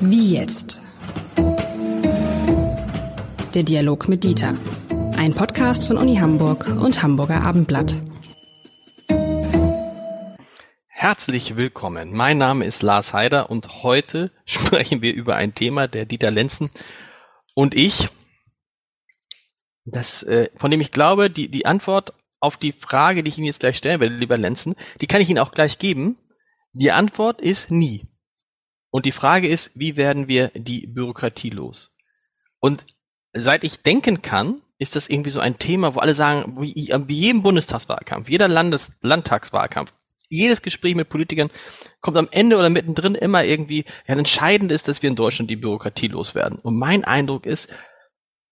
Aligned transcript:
Wie 0.00 0.34
jetzt? 0.34 0.78
Der 3.54 3.62
Dialog 3.62 4.08
mit 4.08 4.24
Dieter. 4.24 4.54
Ein 5.16 5.34
Podcast 5.34 5.86
von 5.86 5.96
Uni 5.96 6.16
Hamburg 6.16 6.66
und 6.68 7.02
Hamburger 7.02 7.42
Abendblatt. 7.42 7.96
Herzlich 10.86 11.56
willkommen. 11.56 12.12
Mein 12.12 12.38
Name 12.38 12.64
ist 12.64 12.82
Lars 12.82 13.12
Heider 13.12 13.50
und 13.50 13.82
heute 13.82 14.30
sprechen 14.44 15.02
wir 15.02 15.14
über 15.14 15.36
ein 15.36 15.54
Thema, 15.54 15.86
der 15.88 16.06
Dieter 16.06 16.30
Lenzen 16.30 16.70
und 17.54 17.74
ich, 17.74 18.08
das, 19.84 20.22
äh, 20.22 20.48
von 20.56 20.70
dem 20.70 20.80
ich 20.80 20.92
glaube, 20.92 21.30
die, 21.30 21.48
die 21.48 21.66
Antwort 21.66 22.14
auf 22.40 22.56
die 22.56 22.72
Frage, 22.72 23.22
die 23.22 23.28
ich 23.30 23.38
Ihnen 23.38 23.46
jetzt 23.46 23.60
gleich 23.60 23.76
stellen 23.76 24.00
werde, 24.00 24.16
lieber 24.16 24.36
Lenzen, 24.36 24.74
die 25.00 25.06
kann 25.06 25.20
ich 25.20 25.30
Ihnen 25.30 25.38
auch 25.38 25.52
gleich 25.52 25.78
geben. 25.78 26.18
Die 26.74 26.90
Antwort 26.90 27.40
ist 27.40 27.70
nie. 27.70 28.04
Und 28.90 29.06
die 29.06 29.12
Frage 29.12 29.48
ist, 29.48 29.72
wie 29.78 29.96
werden 29.96 30.28
wir 30.28 30.50
die 30.54 30.86
Bürokratie 30.86 31.50
los? 31.50 31.96
Und 32.60 32.84
seit 33.32 33.64
ich 33.64 33.82
denken 33.82 34.22
kann, 34.22 34.60
ist 34.78 34.96
das 34.96 35.08
irgendwie 35.08 35.30
so 35.30 35.40
ein 35.40 35.58
Thema, 35.58 35.94
wo 35.94 36.00
alle 36.00 36.14
sagen, 36.14 36.60
wie, 36.60 36.72
jedem 36.74 37.42
Bundestagswahlkampf, 37.42 38.28
jeder 38.28 38.48
Landes 38.48 38.92
Landtagswahlkampf, 39.02 39.92
jedes 40.28 40.62
Gespräch 40.62 40.96
mit 40.96 41.08
Politikern 41.08 41.50
kommt 42.00 42.16
am 42.16 42.28
Ende 42.32 42.58
oder 42.58 42.70
mittendrin 42.70 43.14
immer 43.14 43.44
irgendwie, 43.44 43.84
ja, 44.06 44.16
entscheidend 44.16 44.72
ist, 44.72 44.88
dass 44.88 45.02
wir 45.02 45.10
in 45.10 45.16
Deutschland 45.16 45.50
die 45.50 45.56
Bürokratie 45.56 46.08
loswerden. 46.08 46.58
Und 46.58 46.76
mein 46.78 47.04
Eindruck 47.04 47.46
ist, 47.46 47.70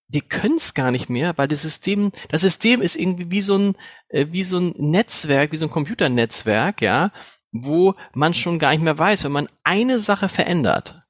wir 0.09 0.21
können 0.21 0.57
es 0.57 0.75
gar 0.75 0.91
nicht 0.91 1.09
mehr, 1.09 1.37
weil 1.39 1.49
das 1.49 1.63
System, 1.63 2.13
das 2.29 2.43
System 2.43 2.83
ist 2.83 2.97
irgendwie 2.97 3.31
wie 3.31 3.41
so 3.41 3.57
ein, 3.57 3.77
äh, 4.09 4.27
wie 4.31 4.45
so 4.45 4.59
ein 4.59 4.75
Netzwerk, 4.77 5.53
wie 5.53 5.57
so 5.57 5.67
ein 5.67 5.71
Computernetzwerk, 5.71 6.83
ja, 6.83 7.11
wo 7.53 7.95
man 8.15 8.35
schon 8.35 8.59
gar 8.59 8.71
nicht 8.71 8.83
mehr 8.83 8.99
weiß, 8.99 9.25
wenn 9.25 9.33
man 9.33 9.49
eine 9.63 9.99
Sache 9.99 10.29
verändert, 10.29 11.03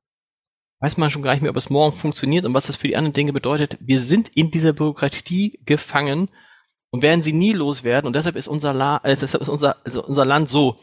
weiß 0.80 0.96
man 0.96 1.10
schon 1.10 1.22
gar 1.22 1.32
nicht 1.32 1.42
mehr, 1.42 1.50
ob 1.50 1.56
es 1.56 1.70
morgen 1.70 1.96
funktioniert 1.96 2.44
und 2.44 2.54
was 2.54 2.66
das 2.66 2.76
für 2.76 2.88
die 2.88 2.96
anderen 2.96 3.14
Dinge 3.14 3.32
bedeutet. 3.32 3.78
Wir 3.80 4.00
sind 4.00 4.28
in 4.30 4.50
dieser 4.50 4.72
Bürokratie 4.72 5.60
gefangen 5.64 6.28
und 6.90 7.02
werden 7.02 7.22
sie 7.22 7.32
nie 7.32 7.52
loswerden. 7.52 8.08
Und 8.08 8.16
deshalb 8.16 8.36
ist 8.36 8.48
unser, 8.48 8.74
La 8.74 9.00
äh, 9.04 9.16
deshalb 9.16 9.42
ist 9.42 9.48
unser, 9.48 9.76
also 9.84 10.04
unser 10.04 10.24
Land 10.24 10.48
so, 10.48 10.78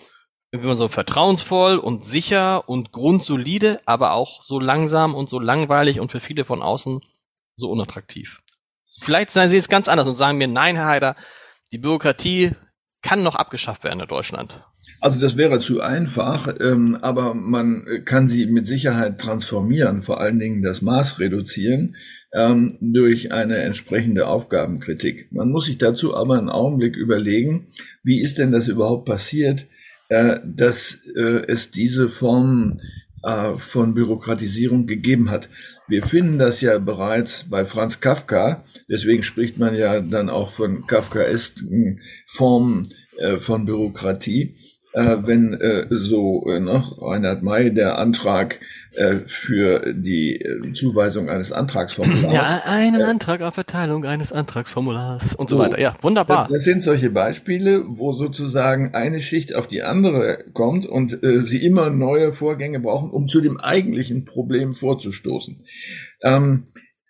wie 0.52 0.66
man 0.66 0.78
so 0.78 0.88
vertrauensvoll 0.88 1.78
und 1.78 2.06
sicher 2.06 2.68
und 2.68 2.92
grundsolide, 2.92 3.82
aber 3.86 4.14
auch 4.14 4.42
so 4.42 4.60
langsam 4.60 5.14
und 5.14 5.30
so 5.30 5.40
langweilig 5.40 6.00
und 6.00 6.12
für 6.12 6.22
viele 6.22 6.46
von 6.46 6.62
außen 6.62 7.02
so 7.58 7.70
unattraktiv. 7.70 8.40
Vielleicht 9.02 9.32
seien 9.32 9.50
sie 9.50 9.58
jetzt 9.58 9.70
ganz 9.70 9.88
anders 9.88 10.08
und 10.08 10.16
sagen 10.16 10.38
mir, 10.38 10.48
nein, 10.48 10.78
Herr 10.78 10.88
Heider, 10.88 11.16
die 11.72 11.78
Bürokratie 11.78 12.56
kann 13.02 13.24
noch 13.24 13.36
abgeschafft 13.36 13.84
werden 13.84 14.02
in 14.02 14.08
Deutschland. 14.08 14.62
Also 15.00 15.22
das 15.22 15.38
wäre 15.38 15.60
zu 15.60 15.82
einfach, 15.82 16.54
ähm, 16.60 16.98
aber 17.02 17.34
man 17.34 17.86
kann 18.06 18.28
sie 18.28 18.46
mit 18.48 18.68
Sicherheit 18.68 19.20
transformieren, 19.20 20.02
vor 20.02 20.20
allen 20.20 20.40
Dingen 20.40 20.62
das 20.62 20.82
Maß 20.82 21.20
reduzieren 21.20 21.96
ähm, 22.34 22.78
durch 22.82 23.32
eine 23.32 23.58
entsprechende 23.58 24.28
Aufgabenkritik. 24.28 25.32
Man 25.32 25.50
muss 25.50 25.66
sich 25.66 25.78
dazu 25.78 26.16
aber 26.16 26.38
einen 26.38 26.50
Augenblick 26.50 26.98
überlegen, 26.98 27.68
wie 28.04 28.20
ist 28.22 28.38
denn 28.38 28.52
das 28.52 28.68
überhaupt 28.68 29.06
passiert, 29.06 29.68
äh, 30.10 30.40
dass 30.44 30.98
äh, 31.16 31.46
es 31.48 31.72
diese 31.72 32.10
Form 32.10 32.82
äh, 33.24 33.54
von 33.54 33.94
Bürokratisierung 33.94 34.86
gegeben 34.86 35.30
hat. 35.30 35.50
Wir 35.88 36.04
finden 36.04 36.40
das 36.40 36.62
ja 36.62 36.78
bereits 36.80 37.46
bei 37.50 37.66
Franz 37.66 38.00
Kafka, 38.00 38.64
deswegen 38.90 39.24
spricht 39.24 39.58
man 39.58 39.76
ja 39.76 40.02
dann 40.02 40.30
auch 40.30 40.50
von 40.50 40.86
kafkaesken 40.88 42.02
Formen 42.26 42.94
äh, 43.18 43.40
von 43.40 43.66
Bürokratie 43.66 44.56
äh, 44.94 45.18
wenn 45.20 45.54
äh, 45.54 45.88
so 45.90 46.46
äh, 46.48 46.60
ne, 46.60 46.84
Reinhard 47.00 47.44
May 47.44 47.74
der 47.74 47.98
Antrag 47.98 48.60
äh, 48.94 49.18
für 49.26 49.94
die 49.94 50.42
äh, 50.42 50.72
Zuweisung 50.72 51.30
eines 51.30 51.52
Antragsformulars. 51.52 52.34
Ja, 52.34 52.62
einen 52.66 53.02
äh, 53.02 53.04
Antrag 53.04 53.42
auf 53.42 53.54
Verteilung 53.54 54.06
eines 54.06 54.32
Antragsformulars 54.32 55.36
und 55.36 55.50
so, 55.50 55.58
so 55.58 55.62
weiter. 55.62 55.80
Ja, 55.80 55.94
wunderbar. 56.02 56.44
Das, 56.44 56.58
das, 56.58 56.64
sind 56.64 56.82
solche 56.82 57.12
Beispiele, 57.12 57.84
wo 57.88 58.14
sozusagen 58.14 58.96
eine 58.96 59.22
Schicht 59.22 59.56
auf 59.56 59.68
die 59.68 59.84
andere 59.84 60.46
kommt 60.54 60.86
und 60.86 61.24
äh, 61.24 61.42
sie 61.42 61.64
immer 61.64 61.90
neue 61.90 62.32
Vorgänge 62.32 62.80
brauchen, 62.80 63.12
um 63.12 63.28
zu 63.28 63.42
dem 63.42 63.60
eigentlichen 63.60 64.26
Problem 64.26 64.74
vorzustoßen. 64.74 65.64
Ähm, 66.24 66.68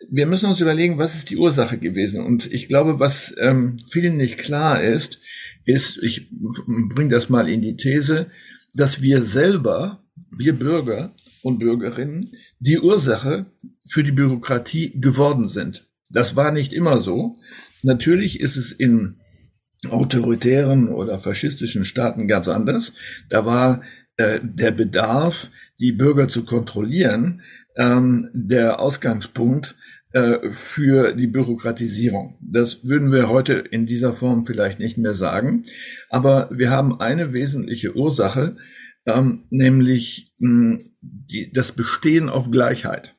wir 0.07 0.25
müssen 0.25 0.47
uns 0.47 0.61
überlegen, 0.61 0.97
was 0.97 1.15
ist 1.15 1.29
die 1.29 1.37
Ursache 1.37 1.77
gewesen? 1.77 2.21
Und 2.21 2.51
ich 2.51 2.67
glaube, 2.67 2.99
was 2.99 3.35
ähm, 3.39 3.77
vielen 3.89 4.17
nicht 4.17 4.37
klar 4.37 4.81
ist, 4.81 5.19
ist, 5.65 6.01
ich 6.01 6.29
bringe 6.31 7.09
das 7.09 7.29
mal 7.29 7.49
in 7.49 7.61
die 7.61 7.75
These, 7.75 8.31
dass 8.73 9.01
wir 9.01 9.21
selber, 9.21 10.03
wir 10.31 10.53
Bürger 10.53 11.15
und 11.43 11.59
Bürgerinnen, 11.59 12.33
die 12.59 12.79
Ursache 12.79 13.47
für 13.87 14.03
die 14.03 14.11
Bürokratie 14.11 14.99
geworden 14.99 15.47
sind. 15.47 15.87
Das 16.09 16.35
war 16.35 16.51
nicht 16.51 16.73
immer 16.73 16.99
so. 16.99 17.37
Natürlich 17.83 18.39
ist 18.39 18.57
es 18.57 18.71
in 18.71 19.17
autoritären 19.87 20.89
oder 20.89 21.19
faschistischen 21.19 21.85
Staaten 21.85 22.27
ganz 22.27 22.47
anders. 22.47 22.93
Da 23.29 23.45
war 23.45 23.81
äh, 24.17 24.39
der 24.43 24.71
Bedarf, 24.71 25.49
die 25.79 25.91
Bürger 25.91 26.27
zu 26.27 26.45
kontrollieren, 26.45 27.41
ähm, 27.75 28.29
der 28.33 28.79
Ausgangspunkt 28.79 29.75
äh, 30.11 30.49
für 30.49 31.13
die 31.13 31.27
Bürokratisierung. 31.27 32.37
Das 32.41 32.87
würden 32.87 33.11
wir 33.11 33.29
heute 33.29 33.53
in 33.53 33.85
dieser 33.85 34.13
Form 34.13 34.43
vielleicht 34.43 34.79
nicht 34.79 34.97
mehr 34.97 35.13
sagen. 35.13 35.65
Aber 36.09 36.49
wir 36.51 36.71
haben 36.71 36.99
eine 36.99 37.31
wesentliche 37.33 37.95
Ursache, 37.95 38.57
ähm, 39.05 39.43
nämlich 39.49 40.33
mh, 40.39 40.79
die, 41.01 41.51
das 41.53 41.71
Bestehen 41.71 42.29
auf 42.29 42.51
Gleichheit. 42.51 43.15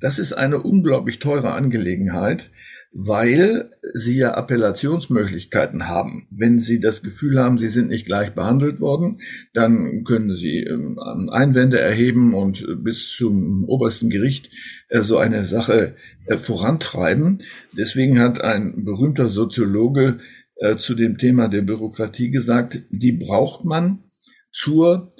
Das 0.00 0.18
ist 0.18 0.34
eine 0.34 0.62
unglaublich 0.62 1.18
teure 1.18 1.52
Angelegenheit, 1.52 2.50
weil 2.98 3.72
sie 3.92 4.16
ja 4.16 4.34
Appellationsmöglichkeiten 4.34 5.86
haben. 5.86 6.28
Wenn 6.30 6.58
sie 6.58 6.80
das 6.80 7.02
Gefühl 7.02 7.38
haben, 7.38 7.58
sie 7.58 7.68
sind 7.68 7.88
nicht 7.88 8.06
gleich 8.06 8.34
behandelt 8.34 8.80
worden, 8.80 9.20
dann 9.52 10.02
können 10.04 10.34
sie 10.34 10.60
ähm, 10.60 10.98
Einwände 11.30 11.78
erheben 11.78 12.32
und 12.32 12.66
bis 12.82 13.10
zum 13.10 13.68
obersten 13.68 14.08
Gericht 14.08 14.48
äh, 14.88 15.02
so 15.02 15.18
eine 15.18 15.44
Sache 15.44 15.94
äh, 16.26 16.38
vorantreiben. 16.38 17.42
Deswegen 17.76 18.18
hat 18.18 18.40
ein 18.40 18.86
berühmter 18.86 19.28
Soziologe 19.28 20.20
äh, 20.56 20.76
zu 20.76 20.94
dem 20.94 21.18
Thema 21.18 21.48
der 21.48 21.60
Bürokratie 21.62 22.30
gesagt, 22.30 22.80
die 22.88 23.12
braucht 23.12 23.66
man 23.66 24.04
zur 24.52 25.10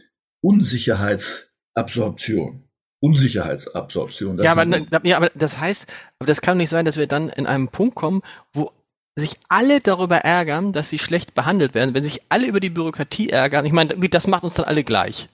Unsicherheitsabsorption. 0.40 2.65
Unsicherheitsabsorption. 3.00 4.40
Ja 4.40 4.52
aber, 4.52 4.66
ja, 5.04 5.16
aber 5.16 5.30
das 5.34 5.58
heißt, 5.58 5.86
aber 6.18 6.26
das 6.26 6.40
kann 6.40 6.56
nicht 6.56 6.70
sein, 6.70 6.84
dass 6.84 6.96
wir 6.96 7.06
dann 7.06 7.28
in 7.28 7.46
einem 7.46 7.68
Punkt 7.68 7.94
kommen, 7.94 8.22
wo 8.52 8.72
sich 9.16 9.36
alle 9.48 9.80
darüber 9.80 10.18
ärgern, 10.18 10.72
dass 10.72 10.90
sie 10.90 10.98
schlecht 10.98 11.34
behandelt 11.34 11.74
werden, 11.74 11.94
wenn 11.94 12.04
sich 12.04 12.20
alle 12.28 12.46
über 12.46 12.60
die 12.60 12.70
Bürokratie 12.70 13.30
ärgern. 13.30 13.64
Ich 13.64 13.72
meine, 13.72 13.96
das 13.96 14.26
macht 14.26 14.44
uns 14.44 14.54
dann 14.54 14.66
alle 14.66 14.84
gleich. 14.84 15.28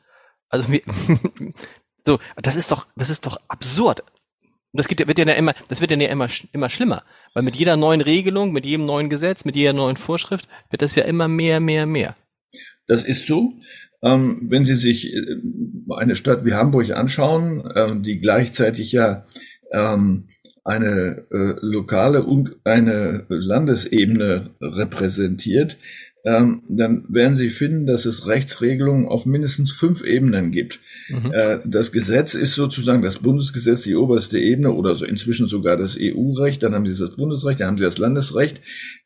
Also 0.49 0.71
wir, 0.71 0.83
so, 2.07 2.19
das 2.37 2.57
ist 2.57 2.71
doch, 2.71 2.87
das 2.97 3.11
ist 3.11 3.27
doch 3.27 3.41
absurd. 3.49 4.03
Das 4.73 4.89
geht, 4.89 5.07
wird 5.07 5.19
ja 5.19 5.25
immer, 5.35 5.55
das 5.69 5.81
wird 5.81 5.91
ja 5.91 5.97
immer, 6.09 6.29
immer 6.53 6.69
schlimmer, 6.71 7.03
weil 7.35 7.43
mit 7.43 7.57
jeder 7.57 7.77
neuen 7.77 8.01
Regelung, 8.01 8.53
mit 8.53 8.65
jedem 8.65 8.87
neuen 8.87 9.11
Gesetz, 9.11 9.45
mit 9.45 9.55
jeder 9.55 9.73
neuen 9.73 9.97
Vorschrift 9.97 10.49
wird 10.71 10.81
das 10.81 10.95
ja 10.95 11.05
immer 11.05 11.29
mehr, 11.29 11.61
mehr, 11.61 11.85
mehr. 11.85 12.17
Das 12.93 13.05
ist 13.05 13.27
so. 13.27 13.55
Ähm, 14.03 14.43
wenn 14.51 14.67
Sie 14.67 14.75
sich 14.75 15.15
äh, 15.15 15.37
eine 15.97 16.15
Stadt 16.15 16.45
wie 16.45 16.53
Hamburg 16.53 16.91
anschauen, 16.91 17.65
äh, 17.75 17.99
die 18.03 18.21
gleichzeitig 18.21 18.93
ja 18.93 19.25
ähm, 19.73 20.29
eine 20.63 21.25
äh, 21.31 21.55
lokale 21.63 22.23
und 22.25 22.57
eine 22.65 23.25
Landesebene 23.31 24.51
repräsentiert, 24.61 25.79
ähm, 26.25 26.63
dann 26.69 27.05
werden 27.09 27.37
Sie 27.37 27.51
finden, 27.51 27.87
dass 27.87 28.07
es 28.07 28.27
Rechtsregelungen 28.27 29.07
auf 29.07 29.27
mindestens 29.27 29.73
fünf 29.73 30.05
Ebenen 30.05 30.53
gibt. 30.53 30.81
Mhm. 31.09 31.33
Äh, 31.33 31.59
das 31.65 31.91
Gesetz 31.91 32.35
ist 32.35 32.55
sozusagen 32.55 33.03
das 33.03 33.19
Bundesgesetz, 33.19 33.83
die 33.83 33.97
oberste 33.97 34.39
Ebene 34.39 34.73
oder 34.73 34.95
so 34.95 35.05
inzwischen 35.05 35.49
sogar 35.49 35.77
das 35.77 35.99
EU-Recht, 36.01 36.63
dann 36.63 36.75
haben 36.75 36.87
Sie 36.87 36.99
das 36.99 37.17
Bundesrecht, 37.17 37.61
dann 37.61 37.69
haben 37.69 37.79
Sie 37.79 37.85
das 37.85 37.99
Landesrecht, 37.99 38.61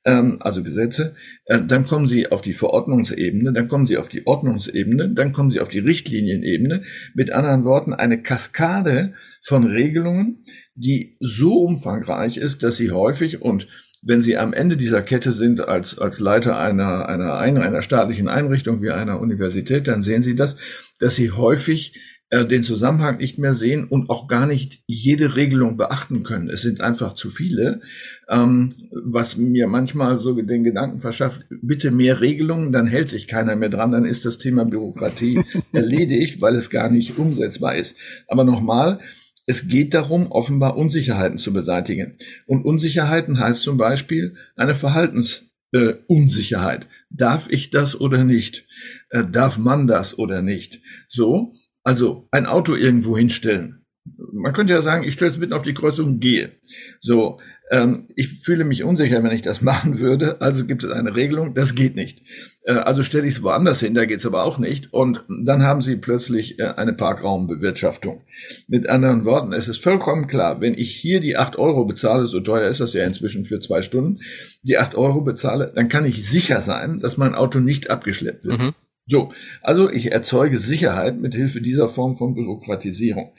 ähm, 0.04 0.36
also 0.40 0.62
Gesetze, 0.62 1.14
äh, 1.46 1.60
dann 1.66 1.86
kommen 1.86 2.06
Sie 2.06 2.30
auf 2.30 2.42
die 2.42 2.52
Verordnungsebene, 2.52 3.52
dann 3.52 3.68
kommen 3.68 3.86
Sie 3.86 3.96
auf 3.96 4.10
die 4.10 4.26
Ordnungsebene, 4.26 5.10
dann 5.14 5.32
kommen 5.32 5.50
Sie 5.50 5.60
auf 5.60 5.68
die 5.68 5.78
Richtlinienebene. 5.78 6.82
Mit 7.14 7.32
anderen 7.32 7.64
Worten, 7.64 7.94
eine 7.94 8.22
Kaskade 8.22 9.14
von 9.40 9.64
Regelungen, 9.64 10.44
die 10.74 11.16
so 11.20 11.60
umfangreich 11.60 12.36
ist, 12.36 12.62
dass 12.62 12.76
sie 12.76 12.90
häufig 12.90 13.40
und 13.40 13.68
wenn 14.06 14.20
Sie 14.20 14.38
am 14.38 14.52
Ende 14.52 14.76
dieser 14.76 15.02
Kette 15.02 15.32
sind 15.32 15.68
als, 15.68 15.98
als 15.98 16.20
Leiter 16.20 16.58
einer, 16.58 17.08
einer, 17.08 17.34
einer 17.34 17.82
staatlichen 17.82 18.28
Einrichtung 18.28 18.80
wie 18.80 18.90
einer 18.90 19.20
Universität, 19.20 19.88
dann 19.88 20.02
sehen 20.02 20.22
Sie 20.22 20.36
das, 20.36 20.56
dass 20.98 21.16
Sie 21.16 21.32
häufig 21.32 21.94
äh, 22.30 22.44
den 22.44 22.62
Zusammenhang 22.62 23.18
nicht 23.18 23.38
mehr 23.38 23.54
sehen 23.54 23.84
und 23.84 24.10
auch 24.10 24.28
gar 24.28 24.46
nicht 24.46 24.82
jede 24.86 25.36
Regelung 25.36 25.76
beachten 25.76 26.22
können. 26.22 26.48
Es 26.48 26.62
sind 26.62 26.80
einfach 26.80 27.14
zu 27.14 27.30
viele, 27.30 27.80
ähm, 28.28 28.74
was 28.90 29.36
mir 29.36 29.68
manchmal 29.68 30.18
so 30.18 30.34
den 30.34 30.64
Gedanken 30.64 31.00
verschafft, 31.00 31.44
bitte 31.62 31.90
mehr 31.90 32.20
Regelungen, 32.20 32.72
dann 32.72 32.86
hält 32.86 33.10
sich 33.10 33.26
keiner 33.26 33.54
mehr 33.54 33.68
dran, 33.68 33.92
dann 33.92 34.04
ist 34.04 34.24
das 34.24 34.38
Thema 34.38 34.64
Bürokratie 34.64 35.40
erledigt, 35.72 36.40
weil 36.40 36.54
es 36.54 36.70
gar 36.70 36.90
nicht 36.90 37.18
umsetzbar 37.18 37.76
ist. 37.76 37.96
Aber 38.28 38.44
nochmal, 38.44 38.98
es 39.46 39.68
geht 39.68 39.94
darum, 39.94 40.30
offenbar 40.32 40.76
Unsicherheiten 40.76 41.38
zu 41.38 41.52
beseitigen. 41.52 42.18
Und 42.46 42.64
Unsicherheiten 42.64 43.38
heißt 43.38 43.62
zum 43.62 43.76
Beispiel 43.76 44.34
eine 44.56 44.74
Verhaltensunsicherheit. 44.74 46.84
Äh, 46.84 46.88
darf 47.10 47.48
ich 47.48 47.70
das 47.70 48.00
oder 48.00 48.24
nicht? 48.24 48.66
Äh, 49.10 49.22
darf 49.24 49.56
man 49.56 49.86
das 49.86 50.18
oder 50.18 50.42
nicht? 50.42 50.80
So, 51.08 51.52
also 51.84 52.26
ein 52.32 52.46
Auto 52.46 52.74
irgendwo 52.74 53.16
hinstellen. 53.16 53.85
Man 54.32 54.52
könnte 54.52 54.72
ja 54.72 54.82
sagen, 54.82 55.04
ich 55.04 55.14
stelle 55.14 55.30
es 55.30 55.38
mitten 55.38 55.52
auf 55.52 55.62
die 55.62 55.74
Kreuzung 55.74 56.06
und 56.06 56.20
gehe. 56.20 56.52
So, 57.00 57.38
ähm, 57.70 58.06
ich 58.14 58.28
fühle 58.28 58.64
mich 58.64 58.84
unsicher, 58.84 59.22
wenn 59.22 59.32
ich 59.32 59.42
das 59.42 59.62
machen 59.62 59.98
würde. 59.98 60.40
Also 60.40 60.64
gibt 60.64 60.84
es 60.84 60.90
eine 60.90 61.14
Regelung, 61.14 61.54
das 61.54 61.74
geht 61.74 61.96
nicht. 61.96 62.22
Äh, 62.62 62.74
also 62.74 63.02
stelle 63.02 63.26
ich 63.26 63.34
es 63.34 63.42
woanders 63.42 63.80
hin, 63.80 63.94
da 63.94 64.04
geht 64.04 64.20
es 64.20 64.26
aber 64.26 64.44
auch 64.44 64.58
nicht. 64.58 64.92
Und 64.92 65.24
dann 65.28 65.62
haben 65.62 65.80
Sie 65.80 65.96
plötzlich 65.96 66.58
äh, 66.58 66.68
eine 66.76 66.92
Parkraumbewirtschaftung. 66.92 68.22
Mit 68.68 68.88
anderen 68.88 69.24
Worten, 69.24 69.52
es 69.52 69.68
ist 69.68 69.82
vollkommen 69.82 70.26
klar, 70.26 70.60
wenn 70.60 70.74
ich 70.74 70.94
hier 70.94 71.20
die 71.20 71.36
acht 71.36 71.56
Euro 71.56 71.84
bezahle, 71.84 72.26
so 72.26 72.40
teuer 72.40 72.68
ist 72.68 72.80
das 72.80 72.92
ja 72.92 73.04
inzwischen 73.04 73.44
für 73.44 73.60
zwei 73.60 73.82
Stunden, 73.82 74.16
die 74.62 74.78
acht 74.78 74.94
Euro 74.94 75.22
bezahle, 75.22 75.72
dann 75.74 75.88
kann 75.88 76.04
ich 76.04 76.28
sicher 76.28 76.62
sein, 76.62 76.98
dass 76.98 77.16
mein 77.16 77.34
Auto 77.34 77.58
nicht 77.58 77.90
abgeschleppt 77.90 78.44
wird. 78.44 78.60
Mhm. 78.60 78.74
So, 79.08 79.32
also 79.62 79.88
ich 79.88 80.10
erzeuge 80.10 80.58
Sicherheit 80.58 81.20
mit 81.20 81.32
Hilfe 81.36 81.60
dieser 81.60 81.88
Form 81.88 82.16
von 82.16 82.34
Bürokratisierung. 82.34 83.32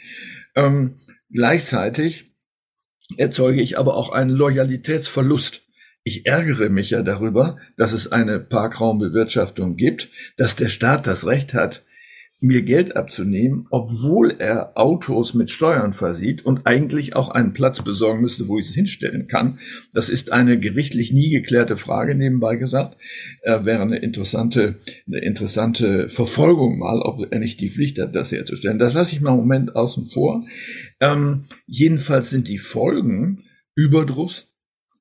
Ähm, 0.57 0.95
gleichzeitig 1.31 2.35
erzeuge 3.15 3.61
ich 3.61 3.77
aber 3.77 3.95
auch 3.95 4.09
einen 4.09 4.31
Loyalitätsverlust. 4.31 5.63
Ich 6.03 6.25
ärgere 6.25 6.69
mich 6.69 6.89
ja 6.89 7.03
darüber, 7.03 7.57
dass 7.77 7.93
es 7.93 8.11
eine 8.11 8.39
Parkraumbewirtschaftung 8.39 9.75
gibt, 9.75 10.09
dass 10.35 10.55
der 10.55 10.69
Staat 10.69 11.05
das 11.05 11.25
Recht 11.25 11.53
hat, 11.53 11.85
mir 12.39 12.61
Geld 12.61 12.95
abzunehmen, 12.95 13.65
obwohl 13.71 14.31
er 14.31 14.77
Autos 14.77 15.33
mit 15.33 15.49
Steuern 15.49 15.91
versieht 15.91 16.45
und 16.45 16.67
eigentlich 16.67 17.15
auch 17.15 17.29
einen 17.29 17.53
Platz 17.53 17.81
besorgen 17.81 18.21
müsste, 18.21 18.47
wo 18.47 18.59
ich 18.59 18.67
es 18.67 18.75
hinstellen 18.75 19.27
kann. 19.27 19.59
Das 19.93 20.09
ist 20.09 20.31
eine 20.31 20.59
gerichtlich 20.59 21.11
nie 21.11 21.31
geklärte 21.31 21.77
Frage, 21.77 22.13
nebenbei 22.13 22.55
gesagt. 22.55 23.01
Äh, 23.41 23.65
wäre 23.65 23.81
eine 23.81 23.97
interessante, 23.97 24.79
eine 25.07 25.19
interessante 25.19 26.09
Verfolgung 26.09 26.77
mal, 26.77 27.01
ob 27.01 27.31
er 27.31 27.39
nicht 27.39 27.59
die 27.59 27.69
Pflicht 27.69 27.97
hat, 27.99 28.15
das 28.15 28.31
herzustellen. 28.31 28.77
Das 28.77 28.93
lasse 28.93 29.15
ich 29.15 29.21
mal 29.21 29.31
im 29.31 29.37
Moment 29.37 29.75
außen 29.75 30.05
vor. 30.05 30.45
Ähm, 30.99 31.45
jedenfalls 31.65 32.29
sind 32.29 32.47
die 32.47 32.59
Folgen 32.59 33.45
Überdruss, 33.73 34.47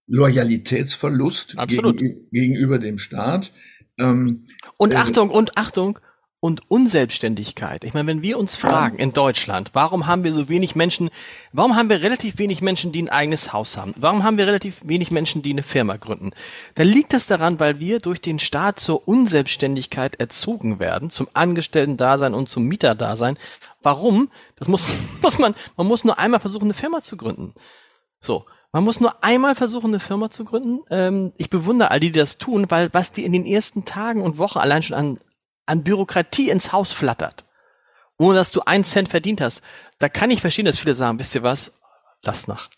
Loyalitätsverlust 0.07 1.57
gegenüber, 1.69 2.21
gegenüber 2.31 2.79
dem 2.79 2.99
Staat. 2.99 3.53
Ähm, 3.99 4.45
und 4.79 4.95
äh, 4.95 4.97
Achtung, 4.97 5.29
und 5.31 5.59
Achtung, 5.59 5.99
und 6.47 6.71
Unselbstständigkeit. 6.71 7.83
Ich 7.83 7.93
meine, 7.93 8.07
wenn 8.07 8.23
wir 8.23 8.39
uns 8.39 8.55
fragen 8.55 8.99
in 8.99 9.13
Deutschland, 9.13 9.71
warum 9.73 10.07
haben 10.07 10.23
wir 10.23 10.33
so 10.33 10.49
wenig 10.49 10.77
Menschen, 10.77 11.11
warum 11.53 11.75
haben 11.75 11.91
wir 11.91 12.03
relativ 12.03 12.39
wenig 12.39 12.63
Menschen, 12.63 12.93
die 12.93 13.03
ein 13.03 13.09
eigenes 13.09 13.53
Haus 13.53 13.77
haben? 13.77 13.95
Warum 13.97 14.23
haben 14.23 14.39
wir 14.39 14.47
relativ 14.47 14.81
wenig 14.85 15.11
Menschen, 15.11 15.43
die 15.43 15.51
eine 15.51 15.65
Firma 15.65 15.97
gründen? 15.97 16.31
Dann 16.77 16.87
liegt 16.87 17.13
das 17.15 17.27
daran, 17.27 17.59
weil 17.59 17.81
wir 17.81 17.99
durch 17.99 18.21
den 18.21 18.39
Staat 18.39 18.79
zur 18.79 19.09
Unselbstständigkeit 19.09 20.21
erzogen 20.21 20.79
werden, 20.79 21.11
zum 21.11 21.27
Angestellten-Dasein 21.35 22.33
und 22.33 22.49
zum 22.49 22.63
Mieter-Dasein. 22.63 23.39
Warum? 23.83 24.31
Das 24.55 24.69
muss, 24.69 24.95
muss 25.23 25.41
man, 25.41 25.57
man 25.77 25.89
muss 25.89 26.05
nur 26.05 26.17
einmal 26.17 26.39
versuchen, 26.39 26.67
eine 26.67 26.75
Firma 26.75 27.03
zu 27.03 27.17
gründen. 27.17 27.55
So. 28.21 28.45
Man 28.71 28.85
muss 28.85 29.01
nur 29.01 29.25
einmal 29.25 29.57
versuchen, 29.57 29.89
eine 29.89 30.01
Firma 30.01 30.31
zu 30.31 30.45
gründen. 30.45 30.81
Ähm, 30.91 31.33
ich 31.39 31.51
bewundere 31.51 31.91
all 31.91 31.99
die, 31.99 32.13
die 32.13 32.21
das 32.21 32.39
tun, 32.39 32.67
weil 32.69 32.93
was 32.93 33.11
die 33.11 33.25
in 33.25 33.33
den 33.33 33.47
ersten 33.47 33.85
Tagen 33.85 34.23
und 34.23 34.39
Wochen 34.39 34.59
allein 34.59 34.85
schon 34.85 34.97
an 34.97 35.19
an 35.67 35.83
Bürokratie 35.83 36.51
ins 36.51 36.73
Haus 36.73 36.93
flattert, 36.93 37.45
ohne 38.19 38.37
dass 38.37 38.53
du 38.53 38.63
einen 38.63 38.85
Cent 38.85 39.09
verdient 39.09 39.41
hast, 39.41 39.63
da 39.99 40.09
kann 40.09 40.31
ich 40.31 40.41
verstehen, 40.41 40.65
dass 40.65 40.79
viele 40.79 40.95
sagen, 40.95 41.19
wisst 41.19 41.35
ihr 41.35 41.43
was, 41.43 41.73
lasst 42.23 42.49
nach. 42.49 42.71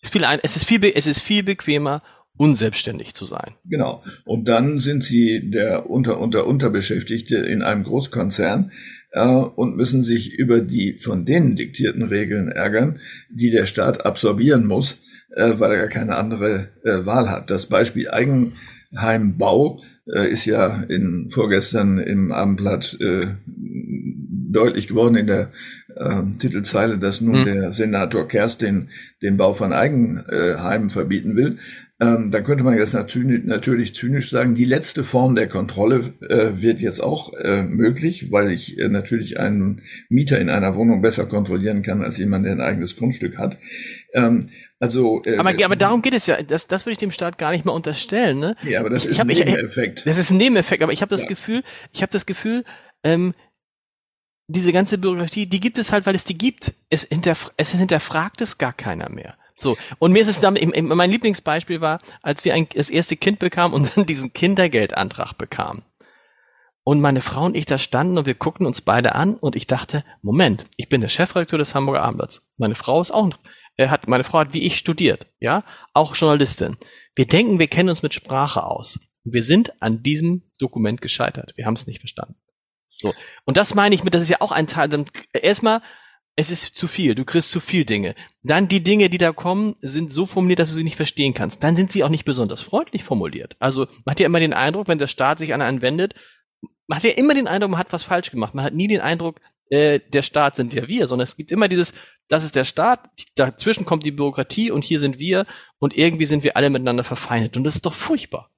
Es 0.00 0.08
ist 0.08 0.12
viel, 0.12 0.24
es 0.42 0.56
ist 0.56 0.64
viel, 0.64 0.92
es 0.94 1.06
ist 1.06 1.20
viel 1.20 1.42
bequemer, 1.42 2.02
unselbstständig 2.36 3.14
zu 3.14 3.24
sein. 3.24 3.54
Genau. 3.64 4.02
Und 4.24 4.46
dann 4.46 4.78
sind 4.78 5.02
sie 5.02 5.50
der 5.50 5.88
unter 5.90 6.20
unter 6.20 6.46
Unterbeschäftigte 6.46 7.36
in 7.36 7.62
einem 7.62 7.84
Großkonzern 7.84 8.72
äh, 9.12 9.26
und 9.26 9.76
müssen 9.76 10.02
sich 10.02 10.34
über 10.34 10.60
die 10.60 10.98
von 10.98 11.24
denen 11.24 11.56
diktierten 11.56 12.02
Regeln 12.02 12.50
ärgern, 12.50 13.00
die 13.30 13.50
der 13.50 13.66
Staat 13.66 14.04
absorbieren 14.04 14.66
muss, 14.66 14.98
äh, 15.34 15.54
weil 15.56 15.72
er 15.72 15.78
gar 15.78 15.88
keine 15.88 16.16
andere 16.16 16.68
äh, 16.84 17.06
Wahl 17.06 17.30
hat. 17.30 17.50
Das 17.50 17.66
Beispiel 17.66 18.10
Eigen 18.10 18.52
Heimbau 18.94 19.80
äh, 20.06 20.30
ist 20.30 20.44
ja 20.44 20.82
in 20.88 21.28
vorgestern 21.30 21.98
im 21.98 22.32
Abendblatt 22.32 22.98
äh, 23.00 23.28
deutlich 23.46 24.88
geworden 24.88 25.16
in 25.16 25.26
der 25.26 25.50
äh, 25.94 26.22
Titelzeile, 26.38 26.98
dass 26.98 27.20
nun 27.20 27.38
hm. 27.38 27.44
der 27.44 27.72
Senator 27.72 28.28
Kerstin 28.28 28.88
den 29.22 29.36
Bau 29.36 29.52
von 29.52 29.72
Eigenheimen 29.72 30.90
verbieten 30.90 31.36
will. 31.36 31.58
Ähm, 31.98 32.30
dann 32.30 32.44
könnte 32.44 32.62
man 32.62 32.76
jetzt 32.76 32.92
natürlich, 32.92 33.44
natürlich 33.44 33.94
zynisch 33.94 34.28
sagen, 34.28 34.54
die 34.54 34.66
letzte 34.66 35.02
Form 35.02 35.34
der 35.34 35.48
Kontrolle 35.48 36.12
äh, 36.28 36.60
wird 36.60 36.82
jetzt 36.82 37.00
auch 37.00 37.32
äh, 37.32 37.62
möglich, 37.62 38.30
weil 38.30 38.50
ich 38.50 38.78
äh, 38.78 38.88
natürlich 38.88 39.40
einen 39.40 39.80
Mieter 40.10 40.38
in 40.38 40.50
einer 40.50 40.74
Wohnung 40.74 41.00
besser 41.00 41.24
kontrollieren 41.24 41.80
kann 41.80 42.02
als 42.02 42.18
jemand, 42.18 42.44
der 42.44 42.52
ein 42.52 42.60
eigenes 42.60 42.96
Grundstück 42.96 43.38
hat. 43.38 43.56
Ähm, 44.12 44.50
also, 44.78 45.22
äh, 45.24 45.38
aber, 45.38 45.54
aber 45.64 45.76
darum 45.76 46.02
geht 46.02 46.12
es 46.12 46.26
ja. 46.26 46.42
Das, 46.42 46.66
das 46.66 46.84
würde 46.84 46.92
ich 46.92 46.98
dem 46.98 47.10
Staat 47.10 47.38
gar 47.38 47.52
nicht 47.52 47.64
mal 47.64 47.72
unterstellen. 47.72 48.38
Ne? 48.40 48.56
Ja, 48.68 48.80
aber 48.80 48.90
das 48.90 49.06
ich, 49.06 49.12
ist 49.12 49.20
ein 49.20 49.26
Nebeneffekt. 49.28 50.06
das 50.06 50.18
ist 50.18 50.30
ein 50.30 50.36
Nebeneffekt. 50.36 50.82
Aber 50.82 50.92
ich 50.92 51.00
habe 51.00 51.10
das 51.10 51.22
ja. 51.22 51.28
Gefühl, 51.28 51.62
ich 51.92 52.02
habe 52.02 52.12
das 52.12 52.26
Gefühl, 52.26 52.62
ähm, 53.04 53.32
diese 54.48 54.72
ganze 54.72 54.98
Bürokratie, 54.98 55.46
die 55.46 55.60
gibt 55.60 55.78
es 55.78 55.92
halt, 55.92 56.04
weil 56.04 56.14
es 56.14 56.24
die 56.24 56.36
gibt. 56.36 56.74
Es, 56.90 57.04
hinterf 57.04 57.52
es 57.56 57.72
hinterfragt 57.72 58.42
es 58.42 58.58
gar 58.58 58.74
keiner 58.74 59.08
mehr. 59.08 59.36
So, 59.58 59.76
und 59.98 60.12
mir 60.12 60.20
ist 60.20 60.28
es 60.28 60.40
damit, 60.40 60.62
mein 60.82 61.10
Lieblingsbeispiel 61.10 61.80
war, 61.80 62.00
als 62.22 62.44
wir 62.44 62.54
ein, 62.54 62.68
das 62.74 62.90
erste 62.90 63.16
Kind 63.16 63.38
bekamen 63.38 63.74
und 63.74 63.90
dann 63.96 64.06
diesen 64.06 64.32
Kindergeldantrag 64.32 65.38
bekamen. 65.38 65.82
Und 66.84 67.00
meine 67.00 67.20
Frau 67.20 67.46
und 67.46 67.56
ich 67.56 67.66
da 67.66 67.78
standen 67.78 68.16
und 68.16 68.26
wir 68.26 68.34
guckten 68.34 68.66
uns 68.66 68.80
beide 68.80 69.16
an 69.16 69.34
und 69.34 69.56
ich 69.56 69.66
dachte, 69.66 70.04
Moment, 70.22 70.66
ich 70.76 70.88
bin 70.88 71.00
der 71.00 71.08
Chefredakteur 71.08 71.58
des 71.58 71.74
Hamburger 71.74 72.02
Abendblatts. 72.02 72.42
Meine 72.58 72.76
Frau 72.76 73.00
ist 73.00 73.10
auch 73.10 73.30
er 73.76 73.90
hat, 73.90 74.08
meine 74.08 74.24
Frau 74.24 74.38
hat 74.38 74.54
wie 74.54 74.62
ich 74.62 74.76
studiert, 74.76 75.26
ja, 75.38 75.64
auch 75.92 76.16
Journalistin. 76.16 76.76
Wir 77.14 77.26
denken, 77.26 77.58
wir 77.58 77.66
kennen 77.66 77.90
uns 77.90 78.02
mit 78.02 78.14
Sprache 78.14 78.64
aus. 78.64 78.98
Wir 79.24 79.42
sind 79.42 79.82
an 79.82 80.02
diesem 80.02 80.50
Dokument 80.58 81.00
gescheitert. 81.00 81.52
Wir 81.56 81.66
haben 81.66 81.74
es 81.74 81.86
nicht 81.86 82.00
verstanden. 82.00 82.36
So. 82.88 83.14
Und 83.44 83.56
das 83.56 83.74
meine 83.74 83.94
ich 83.94 84.04
mit, 84.04 84.14
das 84.14 84.22
ist 84.22 84.30
ja 84.30 84.40
auch 84.40 84.52
ein 84.52 84.66
Teil, 84.66 84.88
dann 84.88 85.04
erstmal, 85.32 85.82
es 86.36 86.50
ist 86.50 86.76
zu 86.76 86.86
viel, 86.86 87.14
du 87.14 87.24
kriegst 87.24 87.50
zu 87.50 87.60
viel 87.60 87.86
Dinge. 87.86 88.14
Dann 88.42 88.68
die 88.68 88.82
Dinge, 88.82 89.08
die 89.08 89.18
da 89.18 89.32
kommen, 89.32 89.74
sind 89.80 90.12
so 90.12 90.26
formuliert, 90.26 90.58
dass 90.58 90.68
du 90.68 90.76
sie 90.76 90.84
nicht 90.84 90.96
verstehen 90.96 91.32
kannst. 91.32 91.62
Dann 91.62 91.76
sind 91.76 91.90
sie 91.90 92.04
auch 92.04 92.10
nicht 92.10 92.26
besonders 92.26 92.60
freundlich 92.60 93.04
formuliert. 93.04 93.56
Also 93.58 93.86
man 94.04 94.12
hat 94.12 94.20
ja 94.20 94.26
immer 94.26 94.40
den 94.40 94.52
Eindruck, 94.52 94.86
wenn 94.86 94.98
der 94.98 95.06
Staat 95.06 95.38
sich 95.38 95.54
an 95.54 95.62
einen 95.62 95.80
wendet, 95.80 96.14
man 96.86 96.98
hat 96.98 97.04
ja 97.04 97.10
immer 97.10 97.34
den 97.34 97.48
Eindruck, 97.48 97.70
man 97.72 97.80
hat 97.80 97.92
was 97.92 98.04
falsch 98.04 98.30
gemacht. 98.30 98.54
Man 98.54 98.64
hat 98.64 98.74
nie 98.74 98.86
den 98.86 99.00
Eindruck, 99.00 99.40
äh, 99.70 99.98
der 100.12 100.22
Staat 100.22 100.56
sind 100.56 100.74
ja 100.74 100.86
wir, 100.86 101.06
sondern 101.06 101.24
es 101.24 101.36
gibt 101.36 101.50
immer 101.50 101.68
dieses, 101.68 101.94
das 102.28 102.44
ist 102.44 102.54
der 102.54 102.64
Staat, 102.64 103.08
dazwischen 103.34 103.84
kommt 103.84 104.04
die 104.04 104.12
Bürokratie 104.12 104.70
und 104.70 104.84
hier 104.84 105.00
sind 105.00 105.18
wir 105.18 105.46
und 105.78 105.96
irgendwie 105.96 106.26
sind 106.26 106.44
wir 106.44 106.56
alle 106.56 106.70
miteinander 106.70 107.02
verfeindet 107.02 107.56
und 107.56 107.64
das 107.64 107.76
ist 107.76 107.86
doch 107.86 107.94
furchtbar. 107.94 108.50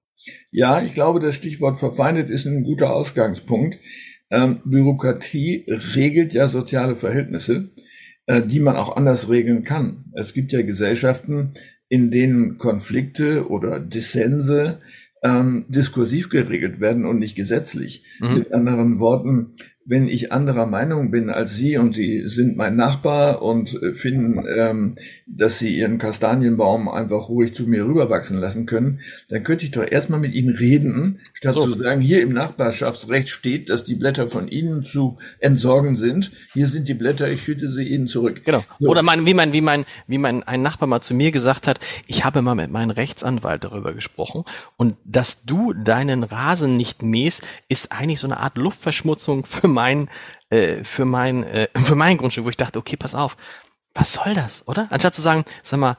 Ja, 0.50 0.82
ich 0.82 0.94
glaube, 0.94 1.20
das 1.20 1.36
Stichwort 1.36 1.78
verfeindet 1.78 2.28
ist 2.28 2.44
ein 2.44 2.64
guter 2.64 2.92
Ausgangspunkt. 2.92 3.78
Ähm, 4.30 4.60
Bürokratie 4.64 5.64
regelt 5.68 6.34
ja 6.34 6.48
soziale 6.48 6.96
Verhältnisse, 6.96 7.70
äh, 8.26 8.42
die 8.42 8.60
man 8.60 8.76
auch 8.76 8.96
anders 8.96 9.30
regeln 9.30 9.62
kann. 9.62 10.00
Es 10.14 10.34
gibt 10.34 10.52
ja 10.52 10.62
Gesellschaften, 10.62 11.52
in 11.88 12.10
denen 12.10 12.58
Konflikte 12.58 13.48
oder 13.48 13.80
Dissense 13.80 14.80
ähm, 15.22 15.64
diskursiv 15.68 16.28
geregelt 16.28 16.80
werden 16.80 17.06
und 17.06 17.18
nicht 17.18 17.34
gesetzlich. 17.34 18.04
Mhm. 18.20 18.34
Mit 18.34 18.52
anderen 18.52 18.98
Worten, 19.00 19.54
wenn 19.88 20.06
ich 20.06 20.32
anderer 20.32 20.66
Meinung 20.66 21.10
bin 21.10 21.30
als 21.30 21.56
Sie 21.56 21.78
und 21.78 21.94
Sie 21.94 22.28
sind 22.28 22.58
mein 22.58 22.76
Nachbar 22.76 23.40
und 23.40 23.82
äh, 23.82 23.94
finden, 23.94 24.44
ähm, 24.54 24.96
dass 25.26 25.58
Sie 25.58 25.78
Ihren 25.78 25.96
Kastanienbaum 25.96 26.90
einfach 26.90 27.30
ruhig 27.30 27.54
zu 27.54 27.62
mir 27.62 27.86
rüberwachsen 27.86 28.36
lassen 28.36 28.66
können, 28.66 29.00
dann 29.30 29.42
könnte 29.44 29.64
ich 29.64 29.70
doch 29.70 29.90
erstmal 29.90 30.20
mit 30.20 30.34
Ihnen 30.34 30.54
reden, 30.54 31.20
statt 31.32 31.54
so. 31.54 31.64
zu 31.64 31.72
sagen, 31.72 32.02
hier 32.02 32.20
im 32.20 32.34
Nachbarschaftsrecht 32.34 33.30
steht, 33.30 33.70
dass 33.70 33.84
die 33.84 33.94
Blätter 33.94 34.28
von 34.28 34.48
Ihnen 34.48 34.84
zu 34.84 35.16
entsorgen 35.38 35.96
sind. 35.96 36.32
Hier 36.52 36.66
sind 36.66 36.86
die 36.86 36.94
Blätter, 36.94 37.30
ich 37.30 37.42
schütte 37.42 37.70
sie 37.70 37.84
Ihnen 37.84 38.06
zurück. 38.06 38.42
Genau. 38.44 38.62
So. 38.78 38.90
Oder 38.90 39.02
mein, 39.02 39.24
wie 39.24 39.32
mein, 39.32 39.54
wie 39.54 39.62
mein, 39.62 39.86
wie 40.06 40.18
mein 40.18 40.42
ein 40.42 40.60
Nachbar 40.60 40.86
mal 40.86 41.00
zu 41.00 41.14
mir 41.14 41.32
gesagt 41.32 41.66
hat, 41.66 41.80
ich 42.06 42.26
habe 42.26 42.42
mal 42.42 42.54
mit 42.54 42.70
meinem 42.70 42.90
Rechtsanwalt 42.90 43.64
darüber 43.64 43.94
gesprochen 43.94 44.44
und 44.76 44.96
dass 45.06 45.44
du 45.44 45.72
deinen 45.72 46.24
Rasen 46.24 46.76
nicht 46.76 47.02
mähst, 47.02 47.42
ist 47.70 47.90
eigentlich 47.90 48.20
so 48.20 48.26
eine 48.26 48.38
Art 48.40 48.58
Luftverschmutzung 48.58 49.46
für 49.46 49.77
mein, 49.78 50.10
äh, 50.50 50.82
für 50.82 51.04
mein, 51.04 51.44
äh, 51.44 51.68
für 51.76 51.94
mein 51.94 52.18
Grundstück, 52.18 52.44
wo 52.44 52.50
ich 52.50 52.56
dachte, 52.56 52.80
okay, 52.80 52.96
pass 52.96 53.14
auf, 53.14 53.36
was 53.94 54.12
soll 54.12 54.34
das, 54.34 54.66
oder? 54.66 54.88
Anstatt 54.90 55.14
zu 55.14 55.22
sagen, 55.22 55.44
sag 55.62 55.78
mal, 55.78 55.96